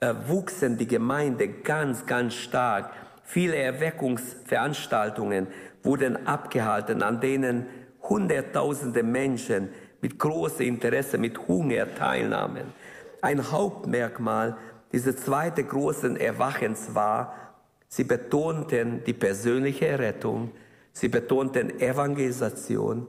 [0.00, 2.90] äh, wuchsen die Gemeinde ganz, ganz stark.
[3.24, 5.48] Viele Erweckungsveranstaltungen
[5.82, 7.66] wurden abgehalten, an denen
[8.08, 9.70] Hunderttausende Menschen
[10.04, 12.74] mit großem Interesse, mit Hunger teilnahmen.
[13.22, 14.58] Ein Hauptmerkmal
[14.92, 17.54] dieses zweiten großen Erwachens war,
[17.88, 20.50] sie betonten die persönliche Errettung,
[20.92, 23.06] sie betonten Evangelisation,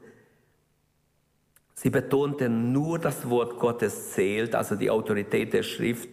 [1.74, 6.08] sie betonten nur das Wort Gottes zählt, also die Autorität der Schrift,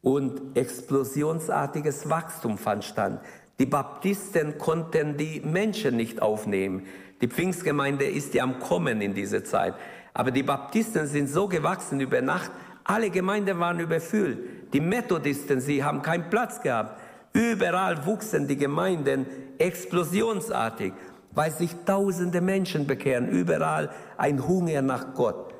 [0.00, 3.20] und explosionsartiges Wachstum fand stand.
[3.58, 6.86] Die Baptisten konnten die Menschen nicht aufnehmen.
[7.20, 9.74] Die Pfingstgemeinde ist ja am Kommen in dieser Zeit.
[10.18, 12.50] Aber die Baptisten sind so gewachsen über Nacht,
[12.82, 14.72] alle Gemeinden waren überfüllt.
[14.72, 17.00] Die Methodisten, sie haben keinen Platz gehabt.
[17.32, 19.26] Überall wuchsen die Gemeinden
[19.58, 20.92] explosionsartig,
[21.30, 23.28] weil sich tausende Menschen bekehren.
[23.28, 25.54] Überall ein Hunger nach Gott.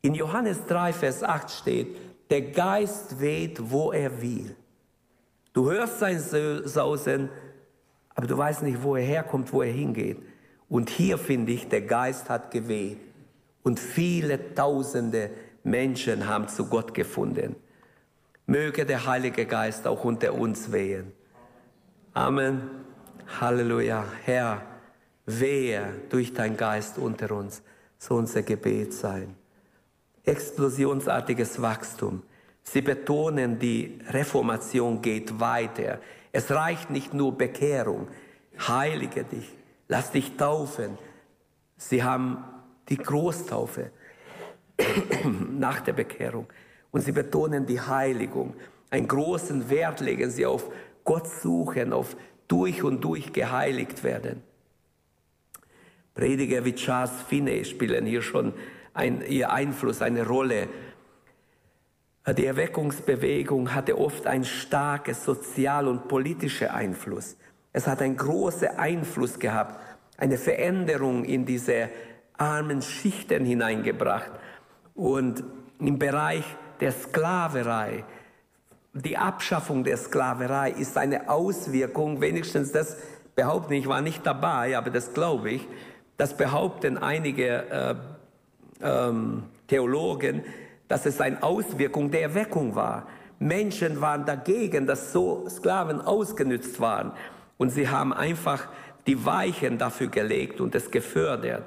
[0.00, 1.96] In Johannes 3, Vers 8 steht,
[2.30, 4.56] der Geist weht, wo er will.
[5.52, 6.18] Du hörst sein
[6.64, 7.28] Sausen,
[8.14, 10.22] aber du weißt nicht, wo er herkommt, wo er hingeht.
[10.70, 13.07] Und hier finde ich, der Geist hat geweht.
[13.68, 15.28] Und viele tausende
[15.62, 17.54] Menschen haben zu Gott gefunden.
[18.46, 21.12] Möge der Heilige Geist auch unter uns wehen.
[22.14, 22.62] Amen.
[23.38, 24.06] Halleluja.
[24.24, 24.62] Herr,
[25.26, 27.60] wehe durch dein Geist unter uns.
[27.98, 29.34] So unser Gebet sein.
[30.24, 32.22] explosionsartiges Wachstum.
[32.62, 36.00] Sie betonen, die Reformation geht weiter.
[36.32, 38.08] Es reicht nicht nur Bekehrung.
[38.66, 39.54] Heilige dich,
[39.88, 40.96] lass dich taufen.
[41.76, 42.42] Sie haben
[42.88, 43.90] die Großtaufe
[45.50, 46.46] nach der Bekehrung.
[46.90, 48.54] Und sie betonen die Heiligung.
[48.90, 50.70] Einen großen Wert legen sie auf
[51.04, 52.16] Gott suchen, auf
[52.48, 54.42] durch und durch geheiligt werden.
[56.14, 58.54] Prediger wie Charles Finney spielen hier schon
[58.94, 60.68] ein, ihr Einfluss, eine Rolle.
[62.36, 67.36] Die Erweckungsbewegung hatte oft ein starkes sozial- und politischer Einfluss.
[67.72, 69.80] Es hat einen großen Einfluss gehabt,
[70.16, 71.88] eine Veränderung in diese
[72.38, 74.30] armen Schichten hineingebracht.
[74.94, 75.44] Und
[75.78, 76.44] im Bereich
[76.80, 78.04] der Sklaverei,
[78.94, 82.96] die Abschaffung der Sklaverei ist eine Auswirkung, wenigstens das
[83.34, 85.68] behaupten, ich war nicht dabei, aber das glaube ich,
[86.16, 87.94] das behaupten einige äh,
[88.82, 90.42] ähm, Theologen,
[90.88, 93.06] dass es eine Auswirkung der Erweckung war.
[93.38, 97.12] Menschen waren dagegen, dass so Sklaven ausgenützt waren.
[97.56, 98.68] Und sie haben einfach
[99.06, 101.62] die Weichen dafür gelegt und es gefördert.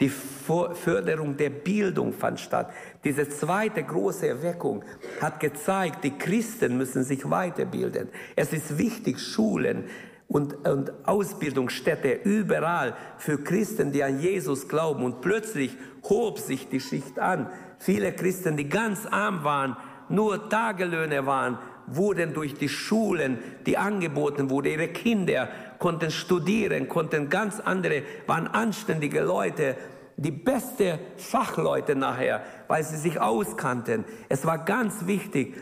[0.00, 2.70] Die Förderung der Bildung fand statt.
[3.02, 4.84] Diese zweite große Erweckung
[5.22, 8.08] hat gezeigt, die Christen müssen sich weiterbilden.
[8.34, 9.84] Es ist wichtig, Schulen
[10.28, 15.02] und, und Ausbildungsstätte überall für Christen, die an Jesus glauben.
[15.02, 15.74] Und plötzlich
[16.04, 17.48] hob sich die Schicht an.
[17.78, 19.78] Viele Christen, die ganz arm waren,
[20.10, 27.28] nur Tagelöhne waren, wurden durch die Schulen, die angeboten wurden, ihre Kinder konnten studieren, konnten
[27.28, 29.76] ganz andere, waren anständige Leute,
[30.16, 34.04] die beste Fachleute nachher, weil sie sich auskannten.
[34.28, 35.54] Es war ganz wichtig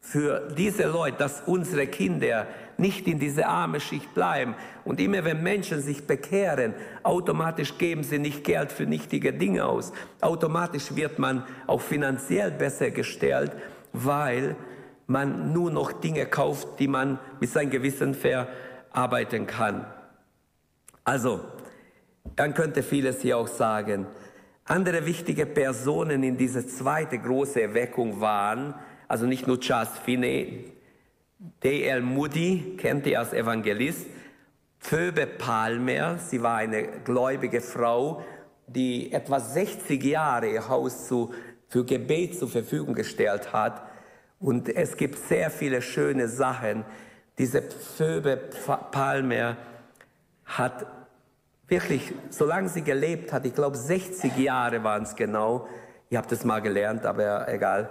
[0.00, 2.46] für diese Leute, dass unsere Kinder
[2.78, 4.54] nicht in diese arme Schicht bleiben.
[4.84, 9.92] Und immer wenn Menschen sich bekehren, automatisch geben sie nicht Geld für nichtige Dinge aus.
[10.20, 13.50] Automatisch wird man auch finanziell besser gestellt,
[13.92, 14.54] weil
[15.06, 19.86] man nur noch Dinge kauft, die man mit seinem Gewissen verarbeiten kann.
[21.04, 21.40] Also,
[22.36, 24.06] man könnte vieles hier auch sagen.
[24.64, 28.74] Andere wichtige Personen in dieser zweiten großen Erweckung waren,
[29.06, 30.72] also nicht nur Charles Finney,
[31.62, 32.00] D.L.
[32.00, 34.06] Moody kennt ihr als Evangelist.
[34.78, 38.24] Phoebe Palmer, sie war eine gläubige Frau,
[38.66, 41.32] die etwa 60 Jahre ihr Haus zu,
[41.68, 43.82] für Gebet zur Verfügung gestellt hat.
[44.38, 46.84] Und es gibt sehr viele schöne Sachen.
[47.38, 48.36] Diese Phoebe
[48.90, 49.56] Palmer
[50.44, 50.86] hat
[51.68, 55.66] wirklich, solange sie gelebt hat, ich glaube 60 Jahre waren es genau,
[56.08, 57.90] ich habe das mal gelernt, aber egal,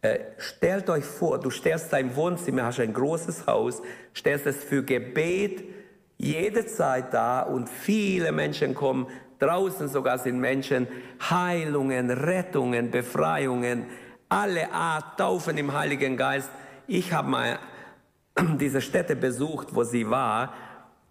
[0.00, 3.82] äh, stellt euch vor, du stellst dein Wohnzimmer, hast ein großes Haus,
[4.14, 5.64] stellst es für Gebet
[6.16, 9.06] jede Zeit da und viele Menschen kommen,
[9.38, 10.86] draußen sogar sind Menschen,
[11.20, 13.86] Heilungen, Rettungen, Befreiungen,
[14.34, 16.50] alle Art, Taufen im Heiligen Geist.
[16.88, 17.58] Ich habe mal
[18.58, 20.52] diese Städte besucht, wo sie war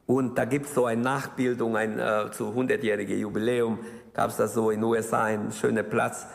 [0.05, 3.79] und da gibt es so eine Nachbildung, ein äh, zu 100-jährigen Jubiläum,
[4.13, 6.27] gab es da so in den USA einen schönen Platz,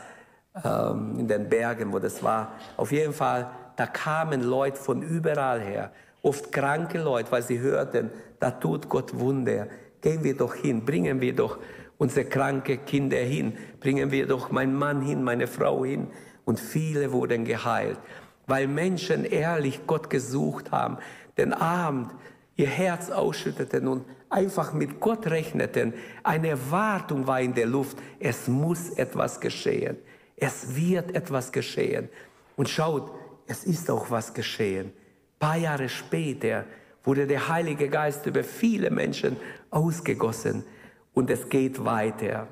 [0.64, 2.52] ähm, in den Bergen, wo das war.
[2.78, 8.10] Auf jeden Fall, da kamen Leute von überall her, oft kranke Leute, weil sie hörten,
[8.40, 9.66] da tut Gott Wunder.
[10.00, 11.58] Gehen wir doch hin, bringen wir doch
[11.98, 16.06] unsere kranke Kinder hin, bringen wir doch meinen Mann hin, meine Frau hin.
[16.48, 17.98] Und viele wurden geheilt,
[18.46, 20.96] weil Menschen ehrlich Gott gesucht haben,
[21.36, 22.10] den Abend
[22.56, 25.92] ihr Herz ausschütteten und einfach mit Gott rechneten.
[26.22, 29.98] Eine Erwartung war in der Luft, es muss etwas geschehen.
[30.36, 32.08] Es wird etwas geschehen.
[32.56, 33.10] Und schaut,
[33.46, 34.86] es ist auch was geschehen.
[34.86, 36.64] Ein paar Jahre später
[37.04, 39.36] wurde der Heilige Geist über viele Menschen
[39.68, 40.64] ausgegossen
[41.12, 42.48] und es geht weiter.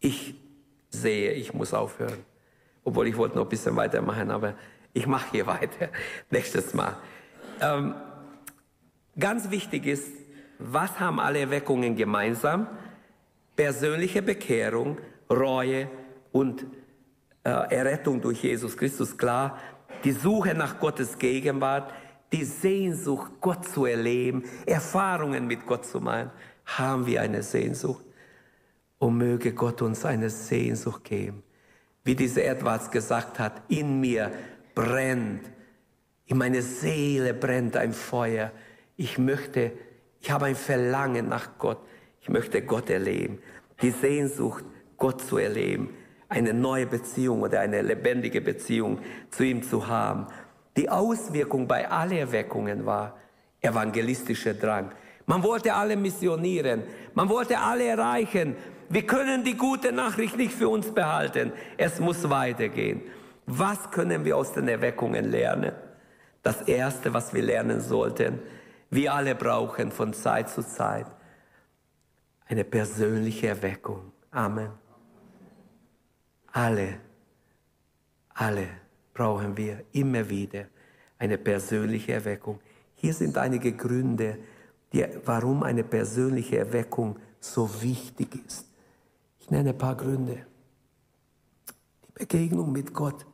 [0.00, 0.34] Ich
[0.90, 2.24] sehe, ich muss aufhören.
[2.86, 4.54] Obwohl ich wollte noch ein bisschen weitermachen, aber
[4.92, 5.88] ich mache hier weiter.
[6.30, 6.96] Nächstes Mal.
[7.60, 7.94] Ähm,
[9.18, 10.08] ganz wichtig ist,
[10.60, 12.68] was haben alle Erweckungen gemeinsam?
[13.56, 15.88] Persönliche Bekehrung, Reue,
[16.30, 16.64] und
[17.42, 19.58] äh, Errettung durch Jesus Christus klar,
[20.04, 21.92] die Suche nach Gottes Gegenwart,
[22.32, 26.30] die Sehnsucht, Gott zu erleben, Erfahrungen mit Gott zu machen,
[26.66, 28.04] haben wir eine Sehnsucht.
[28.98, 31.42] Und möge Gott uns eine Sehnsucht geben.
[32.06, 34.32] Wie dieser Edwards gesagt hat, in mir
[34.74, 35.42] brennt,
[36.24, 38.50] in meine Seele brennt ein Feuer.
[38.96, 39.72] Ich möchte,
[40.20, 41.80] ich habe ein Verlangen nach Gott.
[42.22, 43.40] Ich möchte Gott erleben.
[43.82, 44.64] Die Sehnsucht,
[44.96, 45.90] Gott zu erleben
[46.28, 48.98] eine neue Beziehung oder eine lebendige Beziehung
[49.30, 50.26] zu ihm zu haben.
[50.76, 53.16] Die Auswirkung bei allen Erweckungen war
[53.60, 54.92] evangelistischer Drang.
[55.26, 56.82] Man wollte alle missionieren.
[57.14, 58.56] Man wollte alle erreichen.
[58.88, 61.52] Wir können die gute Nachricht nicht für uns behalten.
[61.76, 63.02] Es muss weitergehen.
[63.46, 65.72] Was können wir aus den Erweckungen lernen?
[66.42, 68.40] Das Erste, was wir lernen sollten,
[68.90, 71.06] wir alle brauchen von Zeit zu Zeit
[72.48, 74.12] eine persönliche Erweckung.
[74.30, 74.70] Amen.
[76.52, 77.00] Alle,
[78.34, 78.68] alle
[79.12, 80.66] brauchen wir immer wieder
[81.18, 82.60] eine persönliche Erweckung.
[82.94, 84.38] Hier sind einige Gründe,
[84.92, 88.65] die, warum eine persönliche Erweckung so wichtig ist.
[89.46, 90.44] Ich nenne ein paar Gründe.
[92.08, 93.24] Die Begegnung mit Gott.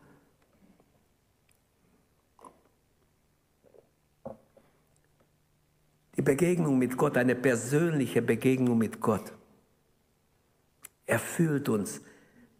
[6.15, 9.33] Die Begegnung mit Gott, eine persönliche Begegnung mit Gott,
[11.07, 12.03] erfüllt uns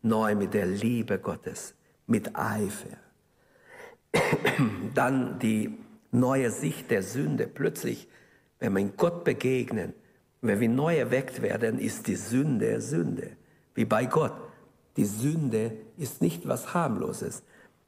[0.01, 1.75] neu mit der Liebe Gottes,
[2.07, 2.97] mit Eifer.
[4.95, 5.79] Dann die
[6.11, 7.47] neue Sicht der Sünde.
[7.49, 8.09] Plötzlich,
[8.61, 9.93] wenn wir Gott begegnen,
[10.41, 13.37] wenn wir neu erweckt werden, ist die Sünde Sünde,
[13.75, 14.35] wie bei Gott.
[14.97, 17.43] Die Sünde ist nicht was harmloses,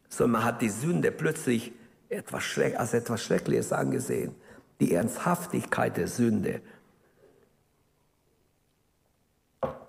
[0.08, 1.72] sondern man hat die Sünde plötzlich
[2.08, 4.34] etwas als etwas Schreckliches angesehen
[4.80, 6.60] die Ernsthaftigkeit der Sünde.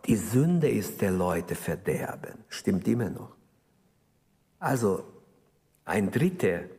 [0.05, 3.35] Die Sünde ist der Leute Verderben, stimmt immer noch.
[4.59, 5.03] Also
[5.83, 6.69] ein dritte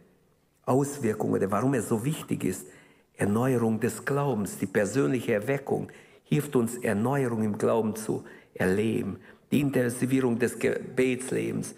[0.65, 2.67] Auswirkung oder warum es so wichtig ist,
[3.15, 5.91] Erneuerung des Glaubens, die persönliche Erweckung
[6.25, 8.25] hilft uns Erneuerung im Glauben zu
[8.59, 9.19] erleben.
[9.51, 11.75] Die Intensivierung des Gebetslebens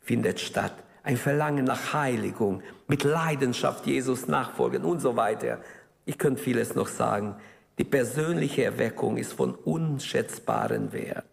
[0.00, 5.60] findet statt ein Verlangen nach Heiligung, mit Leidenschaft Jesus nachfolgen und so weiter.
[6.04, 7.34] Ich könnte vieles noch sagen.
[7.78, 11.24] Die persönliche Erweckung ist von unschätzbarem Wert.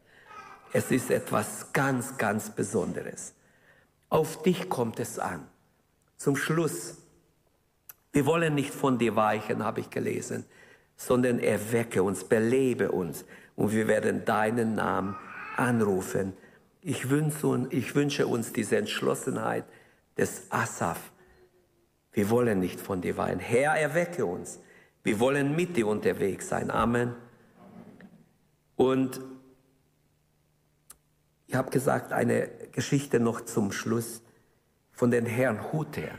[0.74, 3.34] Es ist etwas ganz, ganz Besonderes.
[4.10, 5.48] Auf dich kommt es an.
[6.18, 6.98] Zum Schluss,
[8.12, 10.46] wir wollen nicht von dir weichen, habe ich gelesen,
[10.96, 13.26] sondern erwecke uns, belebe uns
[13.60, 15.16] und wir werden deinen Namen
[15.56, 16.34] anrufen
[16.82, 19.66] ich wünsche, uns diese Entschlossenheit
[20.18, 21.12] des Asaf.
[22.12, 23.40] Wir wollen nicht von dir weinen.
[23.40, 24.60] Herr, erwecke uns.
[25.04, 26.72] Wir wollen mit dir unterwegs sein.
[26.72, 27.16] Amen.
[28.76, 29.20] Und
[31.48, 34.22] ich habe gesagt, eine Geschichte noch zum Schluss
[34.92, 36.10] von den Herrnhuter.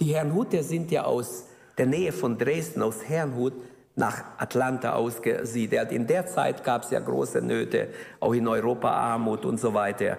[0.00, 3.54] Die Herrnhuter sind ja aus der Nähe von Dresden, aus Herrnhut,
[3.94, 5.92] nach Atlanta ausgesiedelt.
[5.92, 7.88] In der Zeit gab es ja große Nöte,
[8.20, 10.18] auch in Europa Armut und so weiter.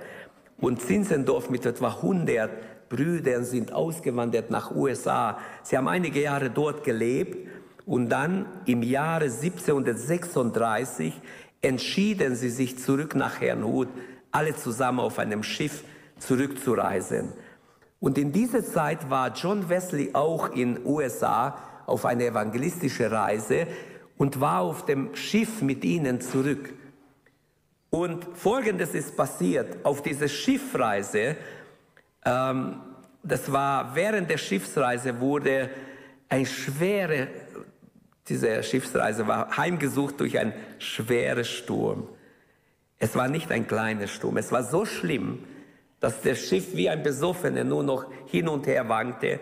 [0.59, 5.39] Und Zinzendorf mit etwa 100 Brüdern sind ausgewandert nach USA.
[5.63, 7.49] Sie haben einige Jahre dort gelebt
[7.85, 11.19] und dann im Jahre 1736
[11.61, 13.87] entschieden sie sich zurück nach Herrnhut,
[14.31, 15.83] alle zusammen auf einem Schiff
[16.19, 17.29] zurückzureisen.
[17.99, 23.67] Und in dieser Zeit war John Wesley auch in USA auf eine evangelistische Reise
[24.17, 26.73] und war auf dem Schiff mit ihnen zurück.
[27.89, 29.85] Und Folgendes ist passiert.
[29.85, 31.35] Auf dieser Schiffreise,
[32.25, 32.81] ähm,
[33.21, 35.69] das war während der Schiffsreise, wurde
[36.29, 37.27] ein schwere,
[38.27, 42.09] diese Schiffsreise war heimgesucht durch einen schweren Sturm.
[42.97, 45.43] Es war nicht ein kleiner Sturm, es war so schlimm,
[45.99, 49.39] dass das Schiff wie ein Besoffener nur noch hin und her wankte.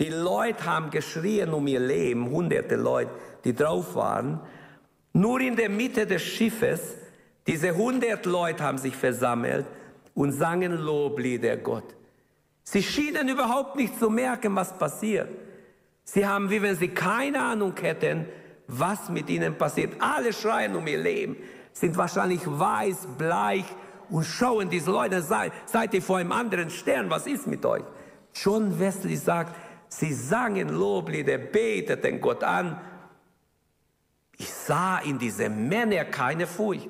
[0.00, 3.10] Die Leute haben geschrien um ihr Leben, hunderte Leute,
[3.44, 4.40] die drauf waren.
[5.12, 6.94] Nur in der Mitte des Schiffes,
[7.46, 9.66] diese hundert Leute haben sich versammelt
[10.14, 11.96] und sangen Loblieder Gott.
[12.62, 15.28] Sie schienen überhaupt nicht zu merken, was passiert.
[16.04, 18.26] Sie haben, wie wenn sie keine Ahnung hätten,
[18.66, 19.94] was mit ihnen passiert.
[19.98, 21.36] Alle schreien um ihr Leben,
[21.72, 23.64] sind wahrscheinlich weiß, bleich
[24.10, 25.52] und schauen diese Leute, seid,
[25.92, 27.84] ihr vor einem anderen Stern, was ist mit euch?
[28.34, 29.54] John Wesley sagt,
[29.88, 32.80] Sie sangen Loblieder, beteten Gott an.
[34.36, 36.88] Ich sah in diesen Männern keine Furcht.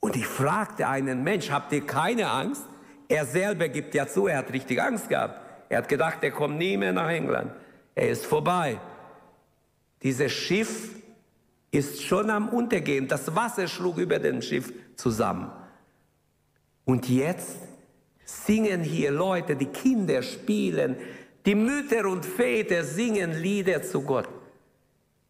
[0.00, 2.64] Und ich fragte einen Mensch, habt ihr keine Angst?
[3.08, 5.40] Er selber gibt ja zu, er hat richtig Angst gehabt.
[5.68, 7.52] Er hat gedacht, er kommt nie mehr nach England.
[7.94, 8.80] Er ist vorbei.
[10.02, 10.94] Dieses Schiff
[11.70, 13.08] ist schon am Untergehen.
[13.08, 15.50] Das Wasser schlug über den Schiff zusammen.
[16.84, 17.58] Und jetzt
[18.24, 20.96] singen hier Leute, die Kinder spielen,
[21.46, 24.28] die Mütter und Väter singen Lieder zu Gott.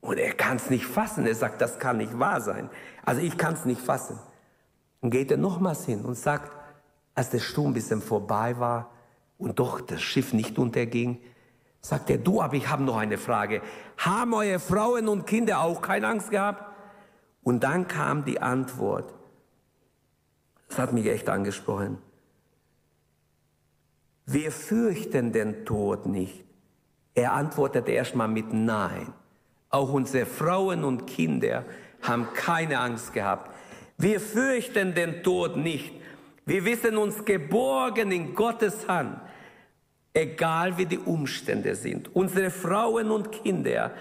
[0.01, 1.27] Und er kann es nicht fassen.
[1.27, 2.71] Er sagt, das kann nicht wahr sein.
[3.05, 4.19] Also ich kann es nicht fassen.
[5.01, 6.51] Und geht er nochmals hin und sagt,
[7.15, 8.91] als der Sturm ein bisschen vorbei war
[9.39, 11.21] und doch das Schiff nicht unterging,
[11.81, 13.63] sagt er, du, aber ich habe noch eine Frage.
[13.97, 16.65] Haben eure Frauen und Kinder auch keine Angst gehabt?
[17.43, 19.15] Und dann kam die Antwort.
[20.69, 21.99] Das hat mich echt angesprochen.
[24.31, 26.45] Wir fürchten den Tod nicht.
[27.14, 29.14] Er antwortete erstmal mit Nein.
[29.70, 31.64] Auch unsere Frauen und Kinder
[32.03, 33.51] haben keine Angst gehabt.
[33.97, 35.95] Wir fürchten den Tod nicht.
[36.45, 39.18] Wir wissen uns geborgen in Gottes Hand,
[40.12, 42.14] egal wie die Umstände sind.
[42.14, 43.93] Unsere Frauen und Kinder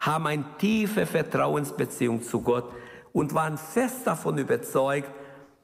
[0.00, 2.72] haben eine tiefe Vertrauensbeziehung zu Gott
[3.12, 5.10] und waren fest davon überzeugt,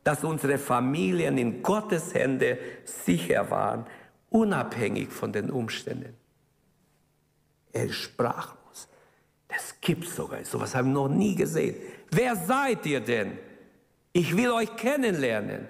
[0.04, 3.86] dass unsere Familien in Gottes Hände sicher waren,
[4.30, 6.14] unabhängig von den Umständen.
[7.72, 8.88] Er ist sprachlos.
[9.48, 10.44] Das gibt sogar.
[10.44, 11.76] Sowas habe ich noch nie gesehen.
[12.10, 13.38] Wer seid ihr denn?
[14.12, 15.68] Ich will euch kennenlernen.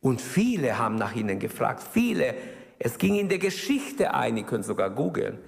[0.00, 1.82] Und viele haben nach ihnen gefragt.
[1.92, 2.34] Viele.
[2.78, 4.36] Es ging in der Geschichte ein.
[4.36, 5.38] Ihr könnt sogar googeln.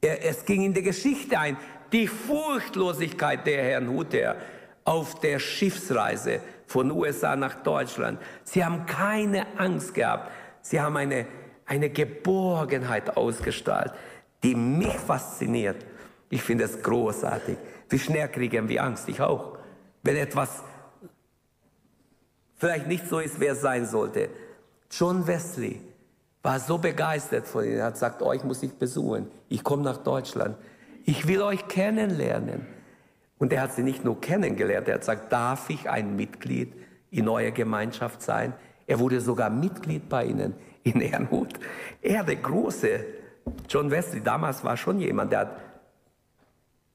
[0.00, 1.56] Es ging in der Geschichte ein.
[1.92, 4.36] Die Furchtlosigkeit der Herrn Hutter
[4.84, 8.20] auf der Schiffsreise von USA nach Deutschland.
[8.44, 10.30] Sie haben keine Angst gehabt.
[10.62, 11.26] Sie haben eine,
[11.66, 13.92] eine Geborgenheit ausgestrahlt,
[14.42, 15.84] die mich fasziniert.
[16.30, 17.58] Ich finde es großartig.
[17.88, 19.08] Wie schnell kriegen wir Angst?
[19.08, 19.58] Ich auch.
[20.02, 20.62] Wenn etwas
[22.56, 24.30] vielleicht nicht so ist, wer es sein sollte.
[24.90, 25.80] John Wesley
[26.42, 27.78] war so begeistert von ihnen.
[27.78, 29.28] Er hat gesagt, euch muss ich besuchen.
[29.48, 30.56] Ich komme nach Deutschland.
[31.04, 32.66] Ich will euch kennenlernen.
[33.38, 36.74] Und er hat sie nicht nur kennengelernt, er hat gesagt, darf ich ein Mitglied
[37.10, 38.54] in eurer Gemeinschaft sein?
[38.92, 41.48] Er wurde sogar Mitglied bei ihnen in Ehrenhut.
[42.02, 43.02] Er, der große
[43.66, 45.56] John Wesley, damals war schon jemand, der hat,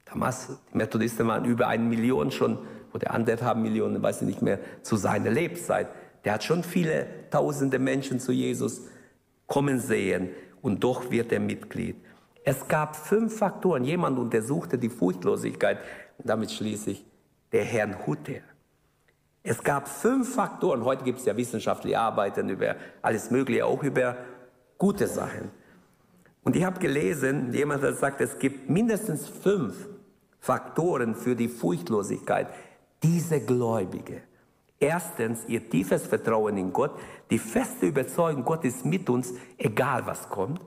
[0.05, 2.59] damals, die Methodisten waren über eine Million schon,
[2.93, 5.87] oder anderthalb Millionen, weiß ich nicht mehr, zu seiner Lebzeit.
[6.23, 8.81] Der hat schon viele tausende Menschen zu Jesus
[9.47, 10.29] kommen sehen
[10.61, 11.95] und doch wird er Mitglied.
[12.43, 13.83] Es gab fünf Faktoren.
[13.83, 15.79] Jemand untersuchte die Furchtlosigkeit
[16.19, 17.03] und damit schließe ich,
[17.51, 18.41] der Herrn Hutter.
[19.49, 24.17] Es gab fünf Faktoren, heute gibt es ja wissenschaftliche Arbeiten über alles Mögliche, auch über
[24.77, 25.51] gute Sachen.
[26.43, 29.87] Und ich habe gelesen, jemand hat gesagt, es gibt mindestens fünf
[30.41, 32.49] Faktoren für die Furchtlosigkeit.
[33.01, 34.21] Diese Gläubige.
[34.81, 36.91] Erstens ihr tiefes Vertrauen in Gott,
[37.29, 40.59] die feste Überzeugung, Gott ist mit uns, egal was kommt.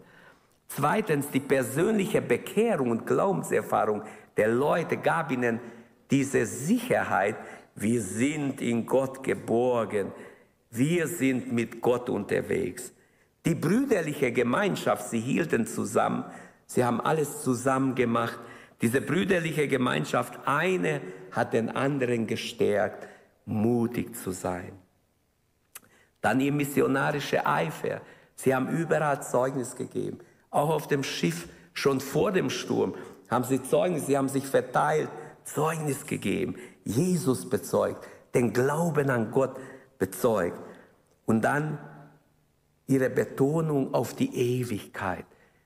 [0.68, 4.04] Zweitens die persönliche Bekehrung und Glaubenserfahrung
[4.38, 5.60] der Leute gab ihnen
[6.10, 7.36] diese Sicherheit,
[7.80, 10.12] wir sind in Gott geborgen,
[10.70, 12.92] wir sind mit Gott unterwegs.
[13.44, 16.24] Die brüderliche Gemeinschaft, sie hielten zusammen,
[16.66, 18.38] sie haben alles zusammen gemacht.
[18.82, 21.00] Diese brüderliche Gemeinschaft, eine
[21.32, 23.08] hat den anderen gestärkt,
[23.46, 24.72] mutig zu sein.
[26.20, 28.02] Dann ihr missionarischer Eifer.
[28.34, 30.18] Sie haben überall Zeugnis gegeben,
[30.50, 32.94] auch auf dem Schiff schon vor dem Sturm
[33.30, 35.08] haben sie Zeugnis, sie haben sich verteilt,
[35.44, 36.56] Zeugnis gegeben,
[36.91, 39.57] Jesus bezeugt, den Glauben an Gott
[39.99, 40.61] bezeugt.
[41.26, 41.78] Und dann
[42.86, 45.24] ihre Betonung auf die Ewigkeit.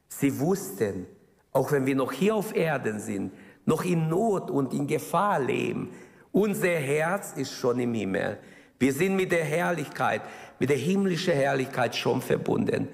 [0.08, 1.06] Sie wussten,
[1.52, 3.32] auch wenn wir noch hier auf Erden sind,
[3.64, 5.90] noch in Not und in Gefahr leben,
[6.32, 8.38] unser Herz ist schon im Himmel.
[8.78, 10.22] Wir sind mit der Herrlichkeit,
[10.58, 12.88] mit der himmlischen Herrlichkeit schon verbunden.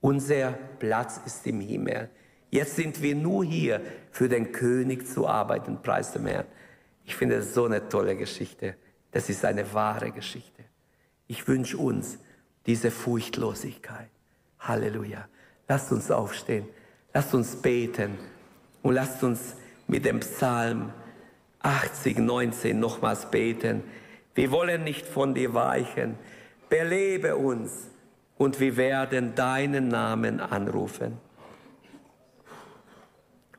[0.00, 2.10] Unser Platz ist im Himmel.
[2.50, 6.46] Jetzt sind wir nur hier, für den König zu arbeiten, preis dem Herrn.
[7.10, 8.76] Ich finde es so eine tolle Geschichte.
[9.10, 10.62] Das ist eine wahre Geschichte.
[11.26, 12.18] Ich wünsche uns
[12.66, 14.08] diese Furchtlosigkeit.
[14.60, 15.26] Halleluja.
[15.66, 16.68] Lasst uns aufstehen.
[17.12, 18.16] Lasst uns beten.
[18.82, 19.56] Und lasst uns
[19.88, 20.92] mit dem Psalm
[21.58, 23.82] 80, 19 nochmals beten.
[24.36, 26.14] Wir wollen nicht von dir weichen.
[26.68, 27.88] Belebe uns
[28.38, 31.18] und wir werden deinen Namen anrufen.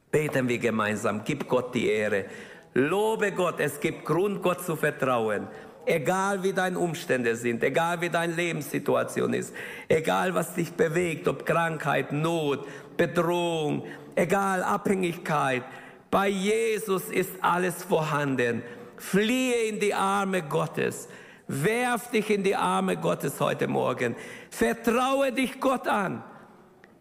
[0.10, 1.26] Beten wir gemeinsam.
[1.26, 2.28] Gib Gott die Ehre.
[2.74, 3.60] Lobe Gott.
[3.60, 5.48] Es gibt Grund, Gott zu vertrauen.
[5.86, 9.54] Egal wie deine Umstände sind, egal wie deine Lebenssituation ist,
[9.88, 15.64] egal was dich bewegt, ob Krankheit, Not, Bedrohung, egal Abhängigkeit,
[16.12, 18.62] bei Jesus ist alles vorhanden.
[18.98, 21.08] Fliehe in die Arme Gottes.
[21.48, 24.16] Werf dich in die Arme Gottes heute Morgen.
[24.50, 26.24] Vertraue dich Gott an.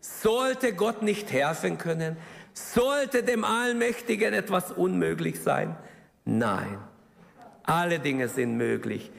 [0.01, 2.17] Sollte Gott nicht helfen können?
[2.75, 5.77] Sollte dem Allmächtigen etwas unmöglich sein?
[6.25, 6.79] Nein.
[7.65, 9.11] Alle Dinge sind möglich.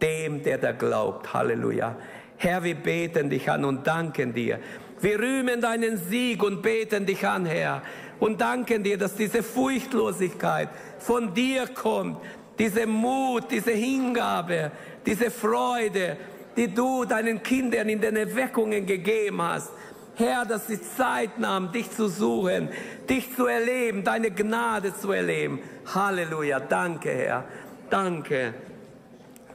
[0.00, 1.32] Dem, der da glaubt.
[1.34, 1.96] Halleluja.
[2.36, 4.60] Herr, wir beten dich an und danken dir.
[5.00, 7.82] Wir rühmen deinen Sieg und beten dich an, Herr.
[8.18, 12.18] Und danken dir, dass diese Furchtlosigkeit von dir kommt.
[12.58, 14.70] Diese Mut, diese Hingabe,
[15.04, 16.16] diese Freude,
[16.56, 19.70] die du deinen Kindern in den Erweckungen gegeben hast.
[20.20, 22.68] Herr, dass sie Zeit nahmen, dich zu suchen,
[23.08, 25.58] dich zu erleben, deine Gnade zu erleben.
[25.92, 26.60] Halleluja.
[26.60, 27.44] Danke, Herr.
[27.88, 28.54] Danke.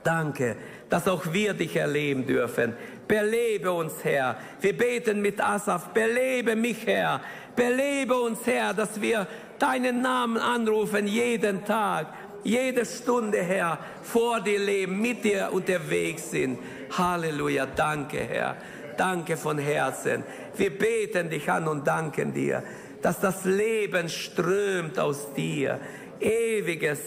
[0.03, 0.55] Danke,
[0.89, 2.74] dass auch wir dich erleben dürfen.
[3.07, 4.38] Belebe uns, Herr.
[4.61, 5.89] Wir beten mit Asaf.
[5.89, 7.22] Belebe mich, Herr.
[7.55, 9.28] Belebe uns, Herr, dass wir
[9.59, 12.07] deinen Namen anrufen jeden Tag,
[12.43, 16.59] jede Stunde, Herr, vor dir leben, mit dir unterwegs sind.
[16.95, 17.66] Halleluja.
[17.66, 18.57] Danke, Herr.
[18.97, 20.23] Danke von Herzen.
[20.55, 22.63] Wir beten dich an und danken dir,
[23.01, 25.79] dass das Leben strömt aus dir.
[26.19, 26.99] Ewiges,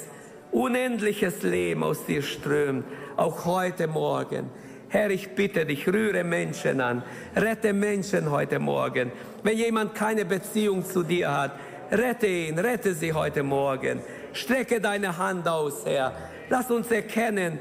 [0.53, 2.85] unendliches Leben aus dir strömt.
[3.17, 4.51] Auch heute Morgen.
[4.91, 7.03] Herr, ich bitte dich, rühre Menschen an,
[7.37, 9.13] rette Menschen heute Morgen.
[9.43, 11.53] Wenn jemand keine Beziehung zu dir hat,
[11.91, 14.01] rette ihn, rette sie heute Morgen.
[14.33, 16.13] Strecke deine Hand aus, Herr.
[16.49, 17.59] Lass uns erkennen,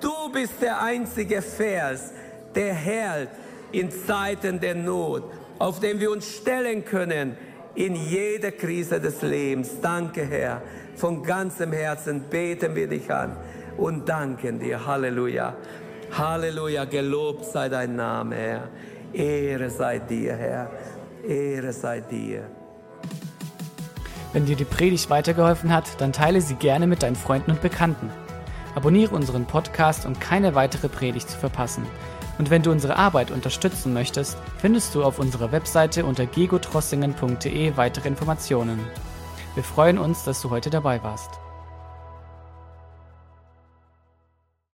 [0.00, 2.12] du bist der einzige Vers,
[2.54, 3.28] der hält
[3.72, 5.24] in Zeiten der Not,
[5.58, 7.36] auf den wir uns stellen können
[7.74, 9.80] in jeder Krise des Lebens.
[9.80, 10.62] Danke, Herr.
[10.96, 13.36] Von ganzem Herzen beten wir dich an
[13.76, 14.84] und danken dir.
[14.86, 15.54] Halleluja.
[16.12, 18.68] Halleluja, gelobt sei dein Name, Herr.
[19.12, 20.70] Ehre sei dir, Herr.
[21.26, 22.42] Ehre sei dir.
[24.32, 28.10] Wenn dir die Predigt weitergeholfen hat, dann teile sie gerne mit deinen Freunden und Bekannten.
[28.74, 31.84] Abonniere unseren Podcast, um keine weitere Predigt zu verpassen.
[32.40, 38.08] Und wenn du unsere Arbeit unterstützen möchtest, findest du auf unserer Webseite unter gegotrossingen.de weitere
[38.08, 38.80] Informationen.
[39.54, 41.39] Wir freuen uns, dass du heute dabei warst.